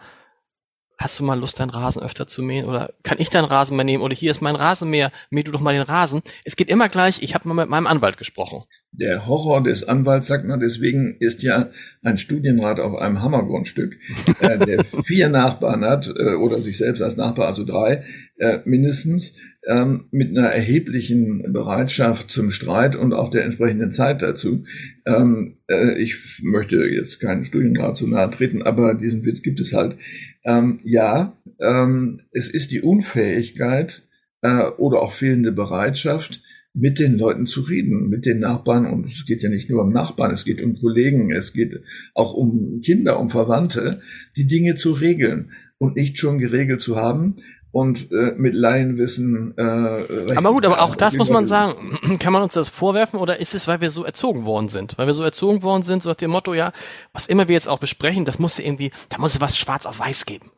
hast 0.98 1.18
du 1.18 1.24
mal 1.24 1.40
Lust, 1.40 1.60
deinen 1.60 1.70
Rasen 1.70 2.04
öfter 2.04 2.28
zu 2.28 2.42
mähen? 2.44 2.68
Oder 2.68 2.92
kann 3.04 3.20
ich 3.20 3.30
deinen 3.30 3.46
Rasenmäher 3.46 3.86
nehmen? 3.86 4.04
Oder 4.04 4.16
hier 4.16 4.32
ist 4.32 4.42
mein 4.42 4.58
Rasenmäher, 4.58 5.12
mäh 5.30 5.44
du 5.44 5.52
doch 5.52 5.62
mal 5.62 5.74
den 5.74 5.84
Rasen. 5.84 6.22
Es 6.44 6.58
geht 6.58 6.70
immer 6.70 6.90
gleich, 6.90 7.22
ich 7.22 7.34
habe 7.36 7.48
mal 7.48 7.54
mit 7.54 7.70
meinem 7.70 7.88
Anwalt 7.88 8.18
gesprochen. 8.18 8.66
Der 8.92 9.28
Horror 9.28 9.62
des 9.62 9.88
Anwalts, 9.88 10.28
sagt 10.28 10.46
man, 10.46 10.60
deswegen 10.60 11.16
ist 11.20 11.44
ja 11.44 11.70
ein 12.02 12.18
Studienrat 12.18 12.80
auf 12.80 12.96
einem 12.96 13.22
Hammergrundstück, 13.22 13.98
äh, 14.40 14.58
der 14.58 14.84
vier 15.06 15.30
Nachbarn 15.30 15.86
hat, 15.86 16.12
äh, 16.18 16.34
oder 16.34 16.62
sich 16.62 16.78
selbst 16.78 17.02
als 17.02 17.16
Nachbar, 17.16 17.48
also 17.48 17.64
drei 17.64 18.04
äh, 18.38 18.60
mindestens, 18.66 19.34
ähm, 19.68 20.06
mit 20.12 20.30
einer 20.30 20.48
erheblichen 20.48 21.54
Bereitschaft 21.54 22.32
zum 22.32 22.50
Streit 22.50 22.96
und 22.96 23.14
auch 23.14 23.30
der 23.30 23.46
entsprechenden 23.46 23.92
Zeit 23.92 24.24
dazu. 24.24 24.64
Ähm, 25.06 25.58
äh, 25.68 26.02
ich 26.02 26.42
möchte 26.44 26.78
jetzt 26.78 27.20
keinen 27.20 27.46
Studienrat 27.46 27.96
zu 27.96 28.08
nahe 28.08 28.30
treten, 28.32 28.64
aber 28.64 28.96
diesen 28.96 29.24
Witz 29.24 29.44
gibt 29.44 29.60
es 29.60 29.74
halt. 29.74 29.98
Ähm, 30.44 30.80
ja, 30.84 31.38
ähm, 31.60 32.22
es 32.32 32.50
ist 32.50 32.72
die 32.72 32.82
Unfähigkeit 32.82 34.04
äh, 34.42 34.64
oder 34.78 35.02
auch 35.02 35.12
fehlende 35.12 35.52
Bereitschaft, 35.52 36.42
mit 36.74 37.00
den 37.00 37.18
Leuten 37.18 37.48
zu 37.48 37.62
reden, 37.62 38.10
mit 38.10 38.26
den 38.26 38.40
Nachbarn. 38.40 38.86
Und 38.86 39.08
es 39.08 39.26
geht 39.26 39.42
ja 39.42 39.50
nicht 39.50 39.70
nur 39.70 39.82
um 39.82 39.90
Nachbarn, 39.90 40.32
es 40.32 40.46
geht 40.46 40.62
um 40.62 40.80
Kollegen, 40.80 41.32
es 41.32 41.54
geht 41.54 41.82
auch 42.14 42.34
um 42.34 42.82
Kinder, 42.82 43.20
um 43.20 43.30
Verwandte, 43.30 44.00
die 44.36 44.48
Dinge 44.48 44.76
zu 44.76 44.92
regeln 44.94 45.52
und 45.78 45.96
nicht 45.96 46.18
schon 46.18 46.38
geregelt 46.38 46.82
zu 46.82 46.96
haben 46.96 47.38
und 47.72 48.12
äh, 48.12 48.34
mit 48.36 48.54
Laienwissen. 48.54 49.56
Äh, 49.58 50.36
aber 50.36 50.52
gut, 50.52 50.66
aber 50.66 50.82
auch 50.82 50.96
das 50.96 51.18
muss 51.18 51.30
man 51.30 51.46
sagen. 51.46 51.98
Kann 52.20 52.34
man 52.34 52.44
uns 52.44 52.54
das 52.54 52.70
vorwerfen 52.70 53.20
oder 53.20 53.40
ist 53.40 53.56
es, 53.56 53.68
weil 53.68 53.82
wir 53.82 53.92
so 53.92 54.04
erzogen 54.04 54.46
worden 54.46 54.70
sind? 54.70 54.98
Weil 54.98 55.08
wir 55.08 55.14
so 55.14 55.24
erzogen 55.24 55.64
worden 55.64 55.84
sind, 55.84 56.04
so 56.04 56.10
nach 56.10 56.16
dem 56.16 56.32
Motto, 56.32 56.54
ja, 56.54 56.72
was 57.14 57.28
immer 57.28 57.48
wir 57.48 57.54
jetzt 57.54 57.68
auch 57.68 57.80
besprechen, 57.80 58.26
das 58.26 58.40
muss 58.40 58.60
irgendwie, 58.60 58.92
da 59.10 59.18
muss 59.18 59.36
es 59.36 59.42
was 59.42 59.58
schwarz 59.58 59.86
auf 59.86 60.00
weiß 60.00 60.26
geben. 60.26 60.52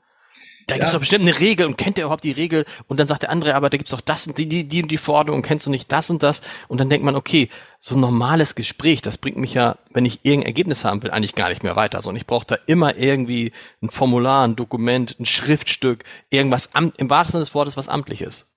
Da 0.72 0.78
gibt's 0.78 0.94
ja. 0.94 1.00
doch 1.00 1.02
bestimmt 1.02 1.28
eine 1.28 1.38
Regel 1.38 1.68
und 1.68 1.78
kennt 1.78 1.98
ihr 1.98 2.06
überhaupt 2.06 2.24
die 2.24 2.32
Regel? 2.32 2.64
Und 2.88 2.98
dann 2.98 3.06
sagt 3.06 3.24
der 3.24 3.30
andere, 3.30 3.56
aber 3.56 3.70
da 3.70 3.76
gibt's 3.76 3.92
doch 3.92 4.00
das 4.00 4.26
und 4.26 4.38
die, 4.38 4.48
die, 4.48 4.64
die 4.64 4.82
und 4.82 4.90
die 4.90 4.98
Forderung 4.98 5.40
und 5.40 5.46
kennst 5.46 5.66
du 5.66 5.70
nicht 5.70 5.92
das 5.92 6.10
und 6.10 6.24
das? 6.24 6.40
Und 6.70 6.80
dann 6.80 6.90
denkt 6.90 7.04
man, 7.04 7.16
okay, 7.16 7.50
so 7.82 7.96
ein 7.96 8.00
normales 8.00 8.56
Gespräch, 8.56 9.02
das 9.02 9.18
bringt 9.18 9.36
mich 9.36 9.54
ja, 9.54 9.80
wenn 9.92 10.06
ich 10.06 10.22
irgendein 10.24 10.48
Ergebnis 10.48 10.86
haben 10.86 11.04
will, 11.04 11.12
eigentlich 11.12 11.36
gar 11.36 11.50
nicht 11.50 11.62
mehr 11.62 11.76
weiter. 11.76 12.02
Sondern 12.02 12.22
ich 12.22 12.26
brauche 12.26 12.48
da 12.48 12.58
immer 12.68 12.96
irgendwie 12.96 13.52
ein 13.82 13.90
Formular, 13.90 14.48
ein 14.48 14.56
Dokument, 14.56 15.18
ein 15.20 15.26
Schriftstück, 15.26 16.06
irgendwas 16.30 16.70
im 16.74 17.10
wahrsten 17.10 17.34
Sinne 17.34 17.44
des 17.44 17.54
Wortes 17.54 17.76
was 17.76 17.90
amtliches. 17.90 18.50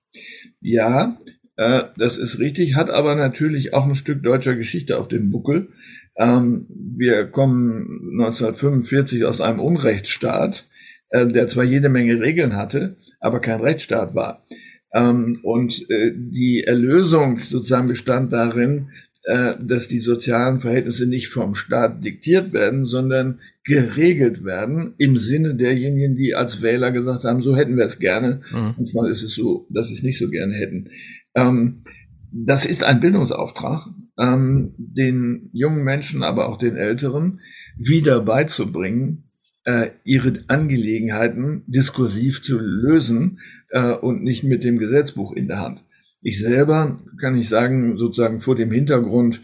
Ja, 0.61 1.17
äh, 1.57 1.83
das 1.97 2.17
ist 2.17 2.39
richtig, 2.39 2.75
hat 2.75 2.89
aber 2.89 3.15
natürlich 3.15 3.73
auch 3.73 3.85
ein 3.85 3.95
Stück 3.95 4.23
deutscher 4.23 4.55
Geschichte 4.55 4.97
auf 4.99 5.09
dem 5.09 5.31
Buckel. 5.31 5.67
Ähm, 6.15 6.67
wir 6.69 7.25
kommen 7.25 8.21
1945 8.21 9.25
aus 9.25 9.41
einem 9.41 9.59
Unrechtsstaat 9.59 10.65
äh, 11.15 11.27
der 11.27 11.47
zwar 11.47 11.63
jede 11.63 11.87
Menge 11.87 12.19
Regeln 12.19 12.55
hatte, 12.55 12.97
aber 13.21 13.39
kein 13.39 13.61
Rechtsstaat 13.61 14.15
war. 14.15 14.45
Ähm, 14.93 15.39
und 15.43 15.89
äh, 15.89 16.11
die 16.13 16.63
Erlösung 16.65 17.39
sozusagen 17.39 17.87
bestand 17.87 18.33
darin, 18.33 18.89
äh, 19.23 19.53
dass 19.61 19.87
die 19.87 19.99
sozialen 19.99 20.57
Verhältnisse 20.57 21.07
nicht 21.07 21.29
vom 21.29 21.55
Staat 21.55 22.03
diktiert 22.03 22.51
werden, 22.51 22.85
sondern 22.85 23.39
geregelt 23.63 24.43
werden 24.43 24.93
im 24.97 25.17
Sinne 25.17 25.55
derjenigen, 25.55 26.17
die 26.17 26.35
als 26.35 26.61
Wähler 26.61 26.91
gesagt 26.91 27.23
haben, 27.23 27.41
so 27.41 27.55
hätten 27.55 27.77
wir 27.77 27.85
es 27.85 27.99
gerne. 27.99 28.41
Mhm. 28.51 28.75
Manchmal 28.77 29.09
ist 29.09 29.23
es 29.23 29.35
so, 29.35 29.67
dass 29.69 29.87
sie 29.87 29.95
es 29.95 30.03
nicht 30.03 30.19
so 30.19 30.29
gerne 30.29 30.53
hätten. 30.53 30.89
Ähm, 31.33 31.83
das 32.31 32.65
ist 32.65 32.83
ein 32.83 32.99
Bildungsauftrag, 32.99 33.87
ähm, 34.19 34.75
den 34.77 35.49
jungen 35.53 35.85
Menschen, 35.85 36.23
aber 36.23 36.49
auch 36.49 36.57
den 36.57 36.75
Älteren 36.75 37.39
wieder 37.77 38.19
beizubringen, 38.19 39.24
äh, 39.65 39.89
ihre 40.03 40.33
Angelegenheiten 40.47 41.63
diskursiv 41.67 42.41
zu 42.41 42.57
lösen 42.59 43.39
äh, 43.69 43.91
und 43.93 44.23
nicht 44.23 44.43
mit 44.43 44.63
dem 44.63 44.77
Gesetzbuch 44.77 45.33
in 45.33 45.47
der 45.47 45.59
Hand. 45.59 45.83
Ich 46.21 46.39
selber 46.39 46.97
kann 47.19 47.37
ich 47.37 47.49
sagen, 47.49 47.97
sozusagen 47.97 48.39
vor 48.39 48.55
dem 48.55 48.71
Hintergrund 48.71 49.41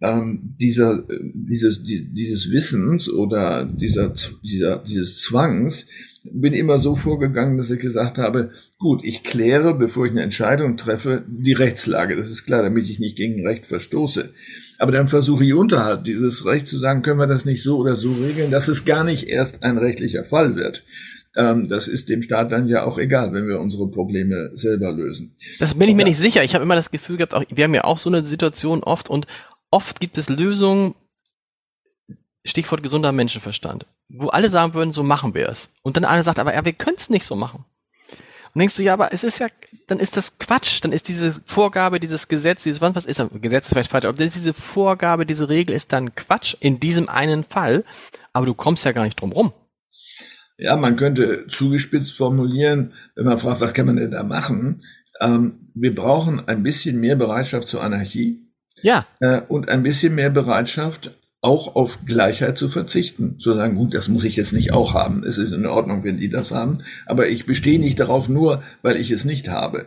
ähm, 0.00 0.54
dieser, 0.60 1.06
dieses, 1.32 1.82
dieses 1.84 2.50
Wissens 2.50 3.08
oder 3.08 3.64
dieser, 3.64 4.12
dieser, 4.42 4.82
dieses 4.82 5.20
Zwangs, 5.20 5.86
bin 6.24 6.54
immer 6.54 6.78
so 6.78 6.94
vorgegangen, 6.94 7.58
dass 7.58 7.70
ich 7.70 7.80
gesagt 7.80 8.18
habe, 8.18 8.50
gut, 8.78 9.04
ich 9.04 9.22
kläre, 9.22 9.74
bevor 9.74 10.06
ich 10.06 10.12
eine 10.12 10.22
Entscheidung 10.22 10.76
treffe, 10.76 11.22
die 11.28 11.52
Rechtslage. 11.52 12.16
Das 12.16 12.30
ist 12.30 12.46
klar, 12.46 12.62
damit 12.62 12.88
ich 12.88 12.98
nicht 12.98 13.16
gegen 13.16 13.46
Recht 13.46 13.66
verstoße. 13.66 14.32
Aber 14.78 14.90
dann 14.90 15.08
versuche 15.08 15.44
ich 15.44 15.52
unterhalb 15.52 16.04
dieses 16.04 16.46
Rechts 16.46 16.70
zu 16.70 16.78
sagen, 16.78 17.02
können 17.02 17.20
wir 17.20 17.26
das 17.26 17.44
nicht 17.44 17.62
so 17.62 17.76
oder 17.76 17.94
so 17.94 18.12
regeln, 18.12 18.50
dass 18.50 18.68
es 18.68 18.86
gar 18.86 19.04
nicht 19.04 19.28
erst 19.28 19.62
ein 19.62 19.76
rechtlicher 19.76 20.24
Fall 20.24 20.56
wird. 20.56 20.84
Ähm, 21.36 21.68
das 21.68 21.88
ist 21.88 22.08
dem 22.08 22.22
Staat 22.22 22.52
dann 22.52 22.68
ja 22.68 22.84
auch 22.84 22.98
egal, 22.98 23.32
wenn 23.32 23.46
wir 23.46 23.60
unsere 23.60 23.88
Probleme 23.88 24.50
selber 24.54 24.92
lösen. 24.92 25.36
Das 25.58 25.74
bin 25.74 25.88
ich 25.88 25.96
mir 25.96 26.04
nicht 26.04 26.18
sicher. 26.18 26.42
Ich 26.42 26.54
habe 26.54 26.64
immer 26.64 26.76
das 26.76 26.90
Gefühl 26.90 27.18
gehabt, 27.18 27.34
auch, 27.34 27.44
wir 27.48 27.64
haben 27.64 27.74
ja 27.74 27.84
auch 27.84 27.98
so 27.98 28.08
eine 28.08 28.22
Situation 28.22 28.82
oft 28.82 29.10
und 29.10 29.26
oft 29.70 30.00
gibt 30.00 30.16
es 30.16 30.28
Lösungen, 30.28 30.94
Stichwort 32.44 32.82
gesunder 32.82 33.12
Menschenverstand, 33.12 33.86
wo 34.08 34.28
alle 34.28 34.50
sagen 34.50 34.74
würden, 34.74 34.92
so 34.92 35.02
machen 35.02 35.34
wir 35.34 35.48
es. 35.48 35.70
Und 35.82 35.96
dann 35.96 36.04
einer 36.04 36.22
sagt, 36.22 36.38
aber 36.38 36.54
ja, 36.54 36.64
wir 36.64 36.72
können 36.72 36.96
es 36.96 37.10
nicht 37.10 37.24
so 37.24 37.36
machen. 37.36 37.64
Und 38.54 38.60
denkst 38.60 38.76
du, 38.76 38.84
ja, 38.84 38.92
aber 38.92 39.12
es 39.12 39.24
ist 39.24 39.40
ja, 39.40 39.48
dann 39.88 39.98
ist 39.98 40.16
das 40.16 40.38
Quatsch, 40.38 40.78
dann 40.82 40.92
ist 40.92 41.08
diese 41.08 41.32
Vorgabe, 41.44 41.98
dieses 41.98 42.28
Gesetz, 42.28 42.62
dieses, 42.62 42.80
was 42.80 43.04
ist 43.04 43.18
das? 43.18 43.28
Gesetz 43.40 43.66
ist 43.66 43.72
vielleicht 43.72 43.90
falsch, 43.90 44.04
aber 44.04 44.16
diese 44.16 44.54
Vorgabe, 44.54 45.26
diese 45.26 45.48
Regel 45.48 45.74
ist 45.74 45.92
dann 45.92 46.14
Quatsch 46.14 46.54
in 46.60 46.78
diesem 46.78 47.08
einen 47.08 47.42
Fall, 47.42 47.82
aber 48.32 48.46
du 48.46 48.54
kommst 48.54 48.84
ja 48.84 48.92
gar 48.92 49.04
nicht 49.04 49.20
drum 49.20 49.32
rum. 49.32 49.52
Ja, 50.56 50.76
man 50.76 50.94
könnte 50.94 51.48
zugespitzt 51.48 52.16
formulieren, 52.16 52.92
wenn 53.16 53.24
man 53.24 53.38
fragt, 53.38 53.60
was 53.60 53.74
kann 53.74 53.86
man 53.86 53.96
denn 53.96 54.12
da 54.12 54.22
machen? 54.22 54.84
Ähm, 55.20 55.72
wir 55.74 55.92
brauchen 55.92 56.46
ein 56.46 56.62
bisschen 56.62 57.00
mehr 57.00 57.16
Bereitschaft 57.16 57.66
zur 57.66 57.82
Anarchie. 57.82 58.40
Ja. 58.82 59.06
Äh, 59.18 59.40
und 59.48 59.68
ein 59.68 59.82
bisschen 59.82 60.14
mehr 60.14 60.30
Bereitschaft, 60.30 61.18
auch 61.44 61.76
auf 61.76 62.06
Gleichheit 62.06 62.56
zu 62.56 62.68
verzichten. 62.68 63.38
Zu 63.38 63.52
sagen, 63.52 63.76
gut, 63.76 63.94
das 63.94 64.08
muss 64.08 64.24
ich 64.24 64.36
jetzt 64.36 64.54
nicht 64.54 64.72
auch 64.72 64.94
haben. 64.94 65.24
Es 65.24 65.36
ist 65.36 65.52
in 65.52 65.66
Ordnung, 65.66 66.02
wenn 66.02 66.16
die 66.16 66.30
das 66.30 66.52
haben. 66.52 66.78
Aber 67.04 67.28
ich 67.28 67.44
bestehe 67.44 67.78
nicht 67.78 68.00
darauf 68.00 68.30
nur, 68.30 68.62
weil 68.80 68.96
ich 68.96 69.10
es 69.10 69.26
nicht 69.26 69.48
habe. 69.48 69.84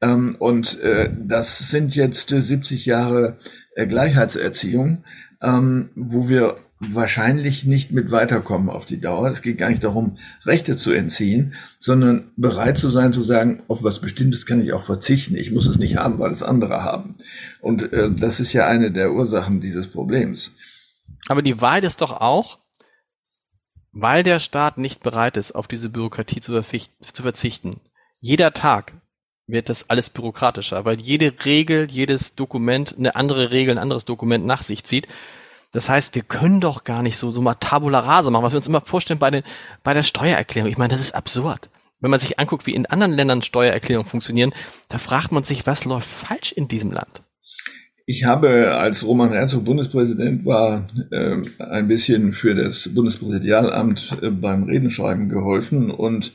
Ähm, 0.00 0.36
und 0.38 0.80
äh, 0.80 1.10
das 1.20 1.70
sind 1.70 1.96
jetzt 1.96 2.30
äh, 2.30 2.40
70 2.40 2.86
Jahre 2.86 3.36
äh, 3.74 3.88
Gleichheitserziehung, 3.88 5.02
ähm, 5.42 5.90
wo 5.96 6.28
wir 6.28 6.56
wahrscheinlich 6.78 7.66
nicht 7.66 7.90
mit 7.92 8.12
weiterkommen 8.12 8.70
auf 8.70 8.84
die 8.84 9.00
Dauer. 9.00 9.28
Es 9.30 9.42
geht 9.42 9.58
gar 9.58 9.68
nicht 9.68 9.82
darum, 9.82 10.16
Rechte 10.46 10.76
zu 10.76 10.92
entziehen, 10.92 11.54
sondern 11.80 12.30
bereit 12.36 12.78
zu 12.78 12.88
sein, 12.88 13.12
zu 13.12 13.20
sagen, 13.20 13.62
auf 13.66 13.82
was 13.82 14.00
Bestimmtes 14.00 14.46
kann 14.46 14.62
ich 14.62 14.72
auch 14.72 14.82
verzichten. 14.82 15.34
Ich 15.34 15.50
muss 15.50 15.66
es 15.66 15.76
nicht 15.76 15.96
haben, 15.96 16.20
weil 16.20 16.30
es 16.30 16.44
andere 16.44 16.84
haben. 16.84 17.16
Und 17.60 17.92
äh, 17.92 18.10
das 18.12 18.38
ist 18.38 18.52
ja 18.52 18.68
eine 18.68 18.92
der 18.92 19.12
Ursachen 19.12 19.60
dieses 19.60 19.88
Problems. 19.88 20.54
Aber 21.28 21.42
die 21.42 21.60
Wahrheit 21.60 21.84
ist 21.84 22.00
doch 22.00 22.12
auch, 22.12 22.58
weil 23.92 24.22
der 24.22 24.38
Staat 24.38 24.78
nicht 24.78 25.02
bereit 25.02 25.36
ist, 25.36 25.52
auf 25.52 25.66
diese 25.66 25.88
Bürokratie 25.88 26.40
zu, 26.40 26.62
zu 26.62 27.22
verzichten. 27.22 27.80
Jeder 28.18 28.52
Tag 28.52 28.94
wird 29.46 29.68
das 29.68 29.90
alles 29.90 30.10
bürokratischer, 30.10 30.84
weil 30.84 31.00
jede 31.00 31.32
Regel, 31.44 31.90
jedes 31.90 32.34
Dokument 32.34 32.94
eine 32.96 33.16
andere 33.16 33.50
Regel, 33.50 33.74
ein 33.74 33.82
anderes 33.82 34.04
Dokument 34.04 34.46
nach 34.46 34.62
sich 34.62 34.84
zieht. 34.84 35.08
Das 35.72 35.88
heißt, 35.88 36.14
wir 36.14 36.22
können 36.22 36.60
doch 36.60 36.84
gar 36.84 37.02
nicht 37.02 37.16
so, 37.16 37.30
so 37.30 37.40
mal 37.40 37.54
Tabula 37.54 38.00
rasa 38.00 38.30
machen, 38.30 38.42
was 38.42 38.52
wir 38.52 38.58
uns 38.58 38.66
immer 38.66 38.80
vorstellen 38.80 39.20
bei, 39.20 39.30
den, 39.30 39.42
bei 39.82 39.94
der 39.94 40.02
Steuererklärung. 40.02 40.70
Ich 40.70 40.78
meine, 40.78 40.90
das 40.90 41.00
ist 41.00 41.14
absurd. 41.14 41.70
Wenn 42.00 42.10
man 42.10 42.20
sich 42.20 42.38
anguckt, 42.38 42.66
wie 42.66 42.74
in 42.74 42.86
anderen 42.86 43.12
Ländern 43.12 43.42
Steuererklärungen 43.42 44.08
funktionieren, 44.08 44.54
da 44.88 44.98
fragt 44.98 45.32
man 45.32 45.44
sich, 45.44 45.66
was 45.66 45.84
läuft 45.84 46.08
falsch 46.08 46.52
in 46.52 46.66
diesem 46.66 46.90
Land? 46.90 47.22
Ich 48.10 48.24
habe, 48.24 48.74
als 48.74 49.06
Roman 49.06 49.30
Herzog 49.30 49.66
Bundespräsident 49.66 50.44
war, 50.44 50.84
äh, 51.12 51.36
ein 51.60 51.86
bisschen 51.86 52.32
für 52.32 52.56
das 52.56 52.92
Bundespräsidialamt 52.92 54.18
äh, 54.20 54.30
beim 54.30 54.64
Redenschreiben 54.64 55.28
geholfen. 55.28 55.92
Und 55.92 56.32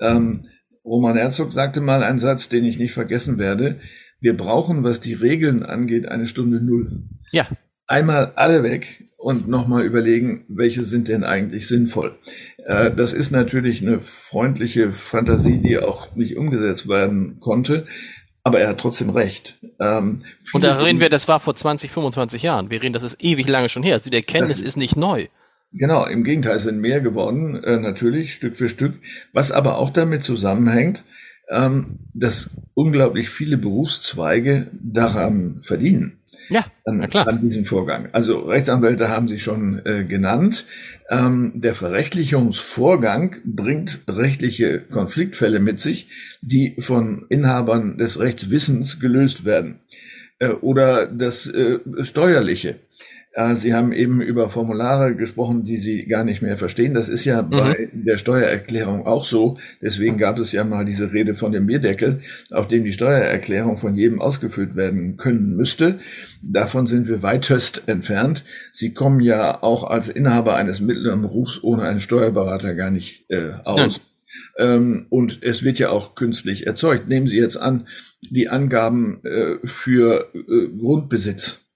ähm, 0.00 0.46
Roman 0.86 1.18
Herzog 1.18 1.52
sagte 1.52 1.82
mal 1.82 2.02
einen 2.02 2.18
Satz, 2.18 2.48
den 2.48 2.64
ich 2.64 2.78
nicht 2.78 2.94
vergessen 2.94 3.36
werde. 3.36 3.78
Wir 4.22 4.38
brauchen, 4.38 4.84
was 4.84 5.00
die 5.00 5.12
Regeln 5.12 5.62
angeht, 5.64 6.08
eine 6.08 6.26
Stunde 6.26 6.64
Null. 6.64 7.02
Ja. 7.30 7.46
Einmal 7.86 8.32
alle 8.36 8.62
weg 8.62 9.04
und 9.18 9.48
nochmal 9.48 9.84
überlegen, 9.84 10.46
welche 10.48 10.82
sind 10.82 11.08
denn 11.08 11.24
eigentlich 11.24 11.66
sinnvoll. 11.66 12.16
Äh, 12.64 12.90
das 12.90 13.12
ist 13.12 13.32
natürlich 13.32 13.86
eine 13.86 14.00
freundliche 14.00 14.92
Fantasie, 14.92 15.58
die 15.58 15.78
auch 15.78 16.16
nicht 16.16 16.38
umgesetzt 16.38 16.88
werden 16.88 17.38
konnte. 17.40 17.84
Aber 18.48 18.60
er 18.60 18.68
hat 18.68 18.80
trotzdem 18.80 19.10
recht. 19.10 19.58
Ähm, 19.78 20.24
und 20.52 20.64
da 20.64 20.80
reden 20.80 21.00
wir, 21.00 21.10
das 21.10 21.28
war 21.28 21.38
vor 21.38 21.54
20, 21.54 21.90
25 21.90 22.42
Jahren. 22.42 22.70
Wir 22.70 22.82
reden, 22.82 22.92
das 22.92 23.02
ist 23.02 23.22
ewig 23.22 23.46
lange 23.48 23.68
schon 23.68 23.82
her. 23.82 23.94
Also 23.94 24.10
die 24.10 24.16
Erkenntnis 24.16 24.62
ist 24.62 24.76
nicht 24.76 24.96
neu. 24.96 25.26
Genau, 25.72 26.06
im 26.06 26.24
Gegenteil, 26.24 26.56
es 26.56 26.62
sind 26.62 26.80
mehr 26.80 27.00
geworden, 27.00 27.62
äh, 27.62 27.76
natürlich, 27.76 28.32
Stück 28.32 28.56
für 28.56 28.70
Stück. 28.70 28.98
Was 29.34 29.52
aber 29.52 29.76
auch 29.76 29.90
damit 29.90 30.24
zusammenhängt, 30.24 31.04
dass 32.14 32.50
unglaublich 32.74 33.30
viele 33.30 33.56
Berufszweige 33.56 34.70
daran 34.72 35.60
verdienen. 35.62 36.18
ja, 36.50 36.64
an, 36.84 37.02
an 37.02 37.40
diesem 37.42 37.64
Vorgang. 37.64 38.08
Also 38.12 38.40
Rechtsanwälte 38.40 39.08
haben 39.08 39.28
Sie 39.28 39.38
schon 39.38 39.82
äh, 39.84 40.04
genannt. 40.04 40.64
Ähm, 41.10 41.52
der 41.54 41.74
Verrechtlichungsvorgang 41.74 43.36
bringt 43.44 44.00
rechtliche 44.08 44.80
Konfliktfälle 44.80 45.60
mit 45.60 45.80
sich, 45.80 46.08
die 46.40 46.76
von 46.78 47.26
Inhabern 47.28 47.98
des 47.98 48.18
Rechtswissens 48.18 48.98
gelöst 48.98 49.44
werden. 49.44 49.80
Äh, 50.38 50.50
oder 50.50 51.06
das 51.06 51.46
äh, 51.46 51.80
Steuerliche. 52.02 52.76
Sie 53.54 53.72
haben 53.72 53.92
eben 53.92 54.20
über 54.20 54.50
Formulare 54.50 55.14
gesprochen, 55.14 55.62
die 55.62 55.76
Sie 55.76 56.06
gar 56.06 56.24
nicht 56.24 56.42
mehr 56.42 56.58
verstehen. 56.58 56.94
Das 56.94 57.08
ist 57.08 57.24
ja 57.24 57.42
mhm. 57.42 57.50
bei 57.50 57.88
der 57.92 58.18
Steuererklärung 58.18 59.06
auch 59.06 59.24
so. 59.24 59.58
Deswegen 59.80 60.18
gab 60.18 60.38
es 60.38 60.50
ja 60.50 60.64
mal 60.64 60.84
diese 60.84 61.12
Rede 61.12 61.34
von 61.34 61.52
dem 61.52 61.66
Bierdeckel, 61.66 62.20
auf 62.50 62.66
dem 62.66 62.84
die 62.84 62.92
Steuererklärung 62.92 63.76
von 63.76 63.94
jedem 63.94 64.20
ausgefüllt 64.20 64.74
werden 64.74 65.18
können 65.18 65.54
müsste. 65.54 66.00
Davon 66.42 66.88
sind 66.88 67.06
wir 67.06 67.22
weitest 67.22 67.86
entfernt. 67.86 68.44
Sie 68.72 68.92
kommen 68.92 69.20
ja 69.20 69.62
auch 69.62 69.84
als 69.84 70.08
Inhaber 70.08 70.56
eines 70.56 70.80
mittleren 70.80 71.22
Berufs 71.22 71.62
ohne 71.62 71.82
einen 71.82 72.00
Steuerberater 72.00 72.74
gar 72.74 72.90
nicht 72.90 73.26
äh, 73.30 73.52
aus. 73.64 74.00
Ja. 74.58 74.74
Ähm, 74.74 75.06
und 75.10 75.42
es 75.42 75.62
wird 75.62 75.78
ja 75.78 75.90
auch 75.90 76.14
künstlich 76.14 76.66
erzeugt. 76.66 77.08
Nehmen 77.08 77.28
Sie 77.28 77.38
jetzt 77.38 77.56
an, 77.56 77.86
die 78.20 78.48
Angaben 78.48 79.24
äh, 79.24 79.56
für 79.64 80.30
äh, 80.34 80.68
Grundbesitz 80.76 81.67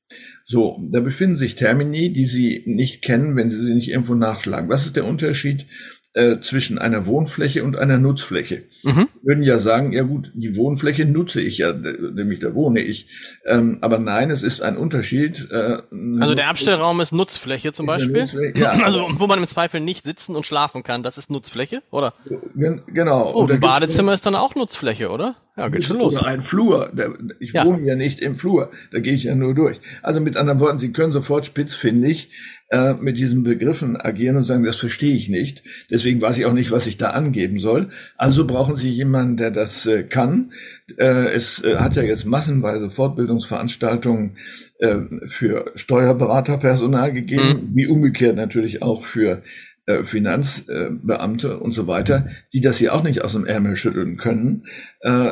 so, 0.44 0.80
da 0.90 1.00
befinden 1.00 1.36
sich 1.36 1.54
Termini, 1.54 2.12
die 2.12 2.26
Sie 2.26 2.62
nicht 2.66 3.02
kennen, 3.02 3.36
wenn 3.36 3.50
Sie 3.50 3.62
sie 3.62 3.74
nicht 3.74 3.88
irgendwo 3.88 4.14
nachschlagen. 4.14 4.68
Was 4.68 4.86
ist 4.86 4.96
der 4.96 5.06
Unterschied 5.06 5.66
äh, 6.14 6.40
zwischen 6.40 6.78
einer 6.78 7.06
Wohnfläche 7.06 7.64
und 7.64 7.76
einer 7.76 7.96
Nutzfläche. 7.96 8.64
Mhm. 8.82 9.08
Würden 9.22 9.42
ja 9.42 9.58
sagen, 9.58 9.92
ja 9.92 10.02
gut, 10.02 10.30
die 10.34 10.56
Wohnfläche 10.56 11.06
nutze 11.06 11.40
ich 11.40 11.58
ja, 11.58 11.72
nämlich 11.72 12.38
da 12.38 12.54
wohne 12.54 12.80
ich. 12.80 13.08
Ähm, 13.46 13.78
aber 13.80 13.98
nein, 13.98 14.30
es 14.30 14.42
ist 14.42 14.62
ein 14.62 14.76
Unterschied. 14.76 15.48
Äh, 15.50 15.78
also 16.20 16.34
der 16.34 16.48
Abstellraum 16.48 17.00
ist 17.00 17.12
Nutzfläche 17.12 17.72
zum 17.72 17.86
Beispiel. 17.86 18.20
Nutzfläche, 18.22 18.58
ja, 18.58 18.70
also 18.84 19.08
wo 19.12 19.26
man 19.26 19.38
im 19.38 19.46
Zweifel 19.46 19.80
nicht 19.80 20.04
sitzen 20.04 20.36
und 20.36 20.44
schlafen 20.44 20.82
kann, 20.82 21.02
das 21.02 21.16
ist 21.16 21.30
Nutzfläche, 21.30 21.82
oder? 21.90 22.12
Genau. 22.54 23.32
Oh, 23.34 23.46
ein 23.46 23.60
Badezimmer 23.60 24.12
ist 24.12 24.26
dann 24.26 24.34
auch 24.34 24.54
Nutzfläche, 24.54 25.10
oder? 25.10 25.36
Ja, 25.56 25.68
geht 25.68 25.84
schon 25.84 25.98
los. 25.98 26.20
Oder 26.20 26.28
ein 26.28 26.46
Flur. 26.46 26.92
Ich 27.38 27.52
ja. 27.52 27.66
wohne 27.66 27.86
ja 27.86 27.94
nicht 27.94 28.20
im 28.20 28.36
Flur. 28.36 28.70
Da 28.90 29.00
gehe 29.00 29.12
ich 29.12 29.24
ja 29.24 29.34
nur 29.34 29.54
durch. 29.54 29.80
Also 30.02 30.20
mit 30.20 30.36
anderen 30.36 30.60
Worten, 30.60 30.78
Sie 30.78 30.92
können 30.92 31.12
sofort 31.12 31.44
spitzfindig 31.44 32.30
äh, 32.72 32.94
mit 32.94 33.18
diesen 33.18 33.42
Begriffen 33.42 33.98
agieren 33.98 34.36
und 34.36 34.44
sagen, 34.44 34.64
das 34.64 34.76
verstehe 34.76 35.14
ich 35.14 35.28
nicht. 35.28 35.62
Deswegen 35.90 36.22
weiß 36.22 36.38
ich 36.38 36.46
auch 36.46 36.54
nicht, 36.54 36.70
was 36.70 36.86
ich 36.86 36.96
da 36.96 37.10
angeben 37.10 37.60
soll. 37.60 37.90
Also 38.16 38.46
brauchen 38.46 38.78
Sie 38.78 38.88
jemanden, 38.88 39.36
der 39.36 39.50
das 39.50 39.84
äh, 39.84 40.04
kann. 40.04 40.52
Äh, 40.96 41.34
es 41.34 41.62
äh, 41.62 41.76
hat 41.76 41.96
ja 41.96 42.02
jetzt 42.02 42.24
massenweise 42.24 42.88
Fortbildungsveranstaltungen 42.88 44.38
äh, 44.78 45.00
für 45.26 45.70
Steuerberaterpersonal 45.74 47.12
gegeben, 47.12 47.68
mhm. 47.72 47.76
wie 47.76 47.88
umgekehrt 47.88 48.36
natürlich 48.36 48.80
auch 48.80 49.04
für 49.04 49.42
äh, 49.84 50.02
Finanzbeamte 50.02 51.58
und 51.58 51.72
so 51.72 51.86
weiter, 51.86 52.28
die 52.54 52.62
das 52.62 52.78
hier 52.78 52.94
auch 52.94 53.02
nicht 53.02 53.22
aus 53.22 53.32
dem 53.32 53.44
Ärmel 53.44 53.76
schütteln 53.76 54.16
können, 54.16 54.64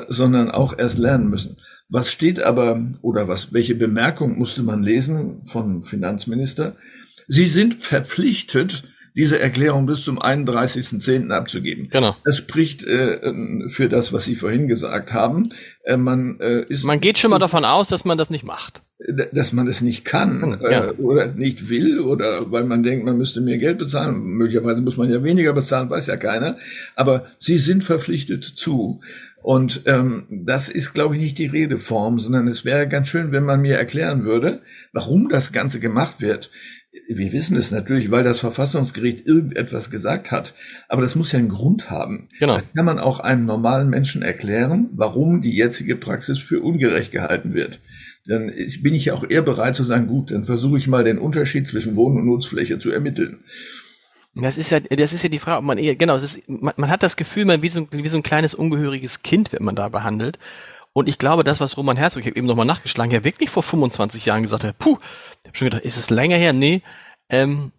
sondern 0.09 0.50
auch 0.50 0.76
erst 0.76 0.99
lernen 0.99 1.30
müssen. 1.30 1.56
Was 1.88 2.12
steht 2.12 2.40
aber 2.40 2.92
oder 3.02 3.26
was, 3.26 3.52
welche 3.52 3.75
Bemerkung 3.75 4.38
musste 4.38 4.62
man 4.62 4.82
lesen 4.82 5.38
vom 5.38 5.82
Finanzminister? 5.82 6.76
Sie 7.32 7.46
sind 7.46 7.80
verpflichtet, 7.80 8.82
diese 9.14 9.38
Erklärung 9.38 9.87
bis 9.87 10.02
zum 10.02 10.20
31.10. 10.20 11.30
abzugeben. 11.30 11.88
Genau. 11.88 12.16
Das 12.25 12.38
spricht 12.38 12.84
äh, 12.84 13.68
für 13.68 13.88
das, 13.88 14.12
was 14.12 14.25
Sie 14.25 14.34
vorhin 14.34 14.66
gesagt 14.66 15.12
haben. 15.12 15.50
Äh, 15.84 15.96
man 15.96 16.40
äh, 16.40 16.64
ist 16.68 16.84
man 16.84 16.99
geht 16.99 17.18
schon 17.18 17.30
mal 17.30 17.38
davon 17.38 17.64
aus, 17.64 17.87
dass 17.87 18.04
man 18.04 18.18
das 18.18 18.30
nicht 18.30 18.44
macht. 18.44 18.82
Dass 19.32 19.52
man 19.52 19.66
das 19.66 19.80
nicht 19.80 20.04
kann 20.04 20.42
hm, 20.42 20.58
ja. 20.62 20.87
äh, 20.87 20.90
oder 20.92 21.26
nicht 21.26 21.68
will 21.68 22.00
oder 22.00 22.50
weil 22.50 22.64
man 22.64 22.82
denkt, 22.82 23.04
man 23.04 23.16
müsste 23.16 23.40
mehr 23.40 23.58
Geld 23.58 23.78
bezahlen. 23.78 24.20
Möglicherweise 24.20 24.82
muss 24.82 24.96
man 24.96 25.08
ja 25.08 25.22
weniger 25.22 25.52
bezahlen, 25.52 25.88
weiß 25.88 26.08
ja 26.08 26.16
keiner. 26.16 26.58
Aber 26.96 27.26
Sie 27.38 27.58
sind 27.58 27.84
verpflichtet 27.84 28.44
zu. 28.44 29.00
Und 29.42 29.82
ähm, 29.87 30.26
das 30.28 30.68
ist, 30.68 30.92
glaube 30.92 31.16
ich, 31.16 31.22
nicht 31.22 31.38
die 31.38 31.46
Redeform, 31.46 32.20
sondern 32.20 32.46
es 32.46 32.64
wäre 32.64 32.87
ganz 32.87 33.08
schön, 33.08 33.32
wenn 33.32 33.44
man 33.44 33.62
mir 33.62 33.78
erklären 33.78 34.25
würde, 34.25 34.60
warum 34.92 35.30
das 35.30 35.52
Ganze 35.52 35.80
gemacht 35.80 36.20
wird. 36.20 36.50
Wir 37.09 37.33
wissen 37.33 37.57
es 37.57 37.71
natürlich, 37.71 38.11
weil 38.11 38.23
das 38.23 38.38
Verfassungsgericht 38.38 39.26
irgendetwas 39.26 39.90
gesagt 39.90 40.30
hat. 40.30 40.54
Aber 40.89 41.02
das 41.02 41.15
muss 41.15 41.32
ja 41.32 41.39
einen 41.39 41.49
Grund 41.49 41.91
haben. 41.91 42.28
Genau. 42.39 42.54
Das 42.54 42.73
kann 42.73 42.84
man 42.84 42.99
auch 42.99 43.21
einem 43.21 43.47
normalen 43.47 43.89
Menschen 43.89 44.23
erklären, 44.23 44.91
warum 44.93 45.43
die 45.43 45.54
jetzige 45.54 45.97
Praxis 45.97 46.39
für 46.39 46.60
ungerecht 46.60 47.13
gehalten 47.13 47.52
wird. 47.52 47.80
Dann 48.26 48.52
bin 48.82 48.95
ich 48.95 49.06
ja 49.06 49.15
auch 49.15 49.25
eher 49.28 49.43
bereit 49.43 49.75
zu 49.76 49.84
sagen, 49.84 50.06
gut, 50.06 50.30
dann 50.30 50.45
versuche 50.45 50.78
ich 50.78 50.86
mal 50.86 51.04
den 51.04 51.19
Unterschied 51.19 51.67
zwischen 51.67 51.97
Wohn- 51.97 52.17
und 52.17 52.26
Nutzfläche 52.26 52.78
zu 52.78 52.91
ermitteln. 52.91 53.41
Das 54.34 54.58
ist 54.58 54.71
ja, 54.71 54.78
das 54.78 55.13
ist 55.13 55.23
ja 55.23 55.28
die 55.28 55.41
Frage, 55.41 55.58
ob 55.58 55.65
man 55.65 55.78
eher, 55.78 55.97
genau, 55.97 56.17
ist, 56.17 56.49
man, 56.49 56.73
man 56.76 56.91
hat 56.91 57.02
das 57.02 57.17
Gefühl, 57.17 57.45
man 57.45 57.63
wie 57.63 57.69
so, 57.69 57.89
wie 57.91 58.06
so 58.06 58.17
ein 58.17 58.23
kleines 58.23 58.54
ungehöriges 58.54 59.23
Kind 59.23 59.52
wird 59.52 59.63
man 59.63 59.75
da 59.75 59.89
behandelt. 59.89 60.39
Und 61.00 61.08
ich 61.08 61.17
glaube, 61.17 61.45
das, 61.45 61.60
was 61.60 61.78
Roman 61.78 61.97
Herzog, 61.97 62.26
eben 62.26 62.47
nochmal 62.47 62.67
nachgeschlagen, 62.67 63.10
ja 63.10 63.25
wirklich 63.25 63.49
vor 63.49 63.63
25 63.63 64.26
Jahren 64.26 64.43
gesagt 64.43 64.65
hat, 64.65 64.78
puh, 64.78 64.99
ich 65.43 65.49
habe 65.49 65.56
schon 65.56 65.71
gedacht, 65.71 65.82
ist 65.82 65.97
es 65.97 66.10
länger 66.10 66.36
her? 66.36 66.52
Nee, 66.52 66.82
ähm, 67.30 67.73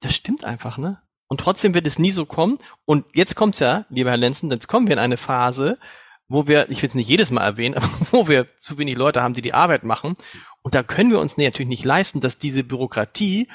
das 0.00 0.14
stimmt 0.14 0.42
einfach, 0.42 0.78
ne? 0.78 1.02
Und 1.28 1.40
trotzdem 1.40 1.74
wird 1.74 1.86
es 1.86 1.98
nie 1.98 2.12
so 2.12 2.24
kommen. 2.24 2.56
Und 2.86 3.04
jetzt 3.14 3.34
kommt's 3.34 3.58
ja, 3.58 3.84
lieber 3.90 4.08
Herr 4.08 4.16
Lenzen, 4.16 4.50
jetzt 4.50 4.68
kommen 4.68 4.86
wir 4.86 4.94
in 4.94 5.00
eine 5.00 5.18
Phase, 5.18 5.78
wo 6.26 6.46
wir, 6.46 6.70
ich 6.70 6.80
will 6.80 6.88
es 6.88 6.94
nicht 6.94 7.10
jedes 7.10 7.30
Mal 7.30 7.42
erwähnen, 7.42 7.74
aber 7.76 7.88
wo 8.10 8.26
wir 8.26 8.56
zu 8.56 8.78
wenig 8.78 8.96
Leute 8.96 9.22
haben, 9.22 9.34
die 9.34 9.42
die 9.42 9.52
Arbeit 9.52 9.84
machen. 9.84 10.16
Und 10.62 10.74
da 10.74 10.82
können 10.82 11.10
wir 11.10 11.20
uns 11.20 11.36
natürlich 11.36 11.68
nicht 11.68 11.84
leisten, 11.84 12.20
dass 12.20 12.38
diese 12.38 12.64
Bürokratie 12.64 13.48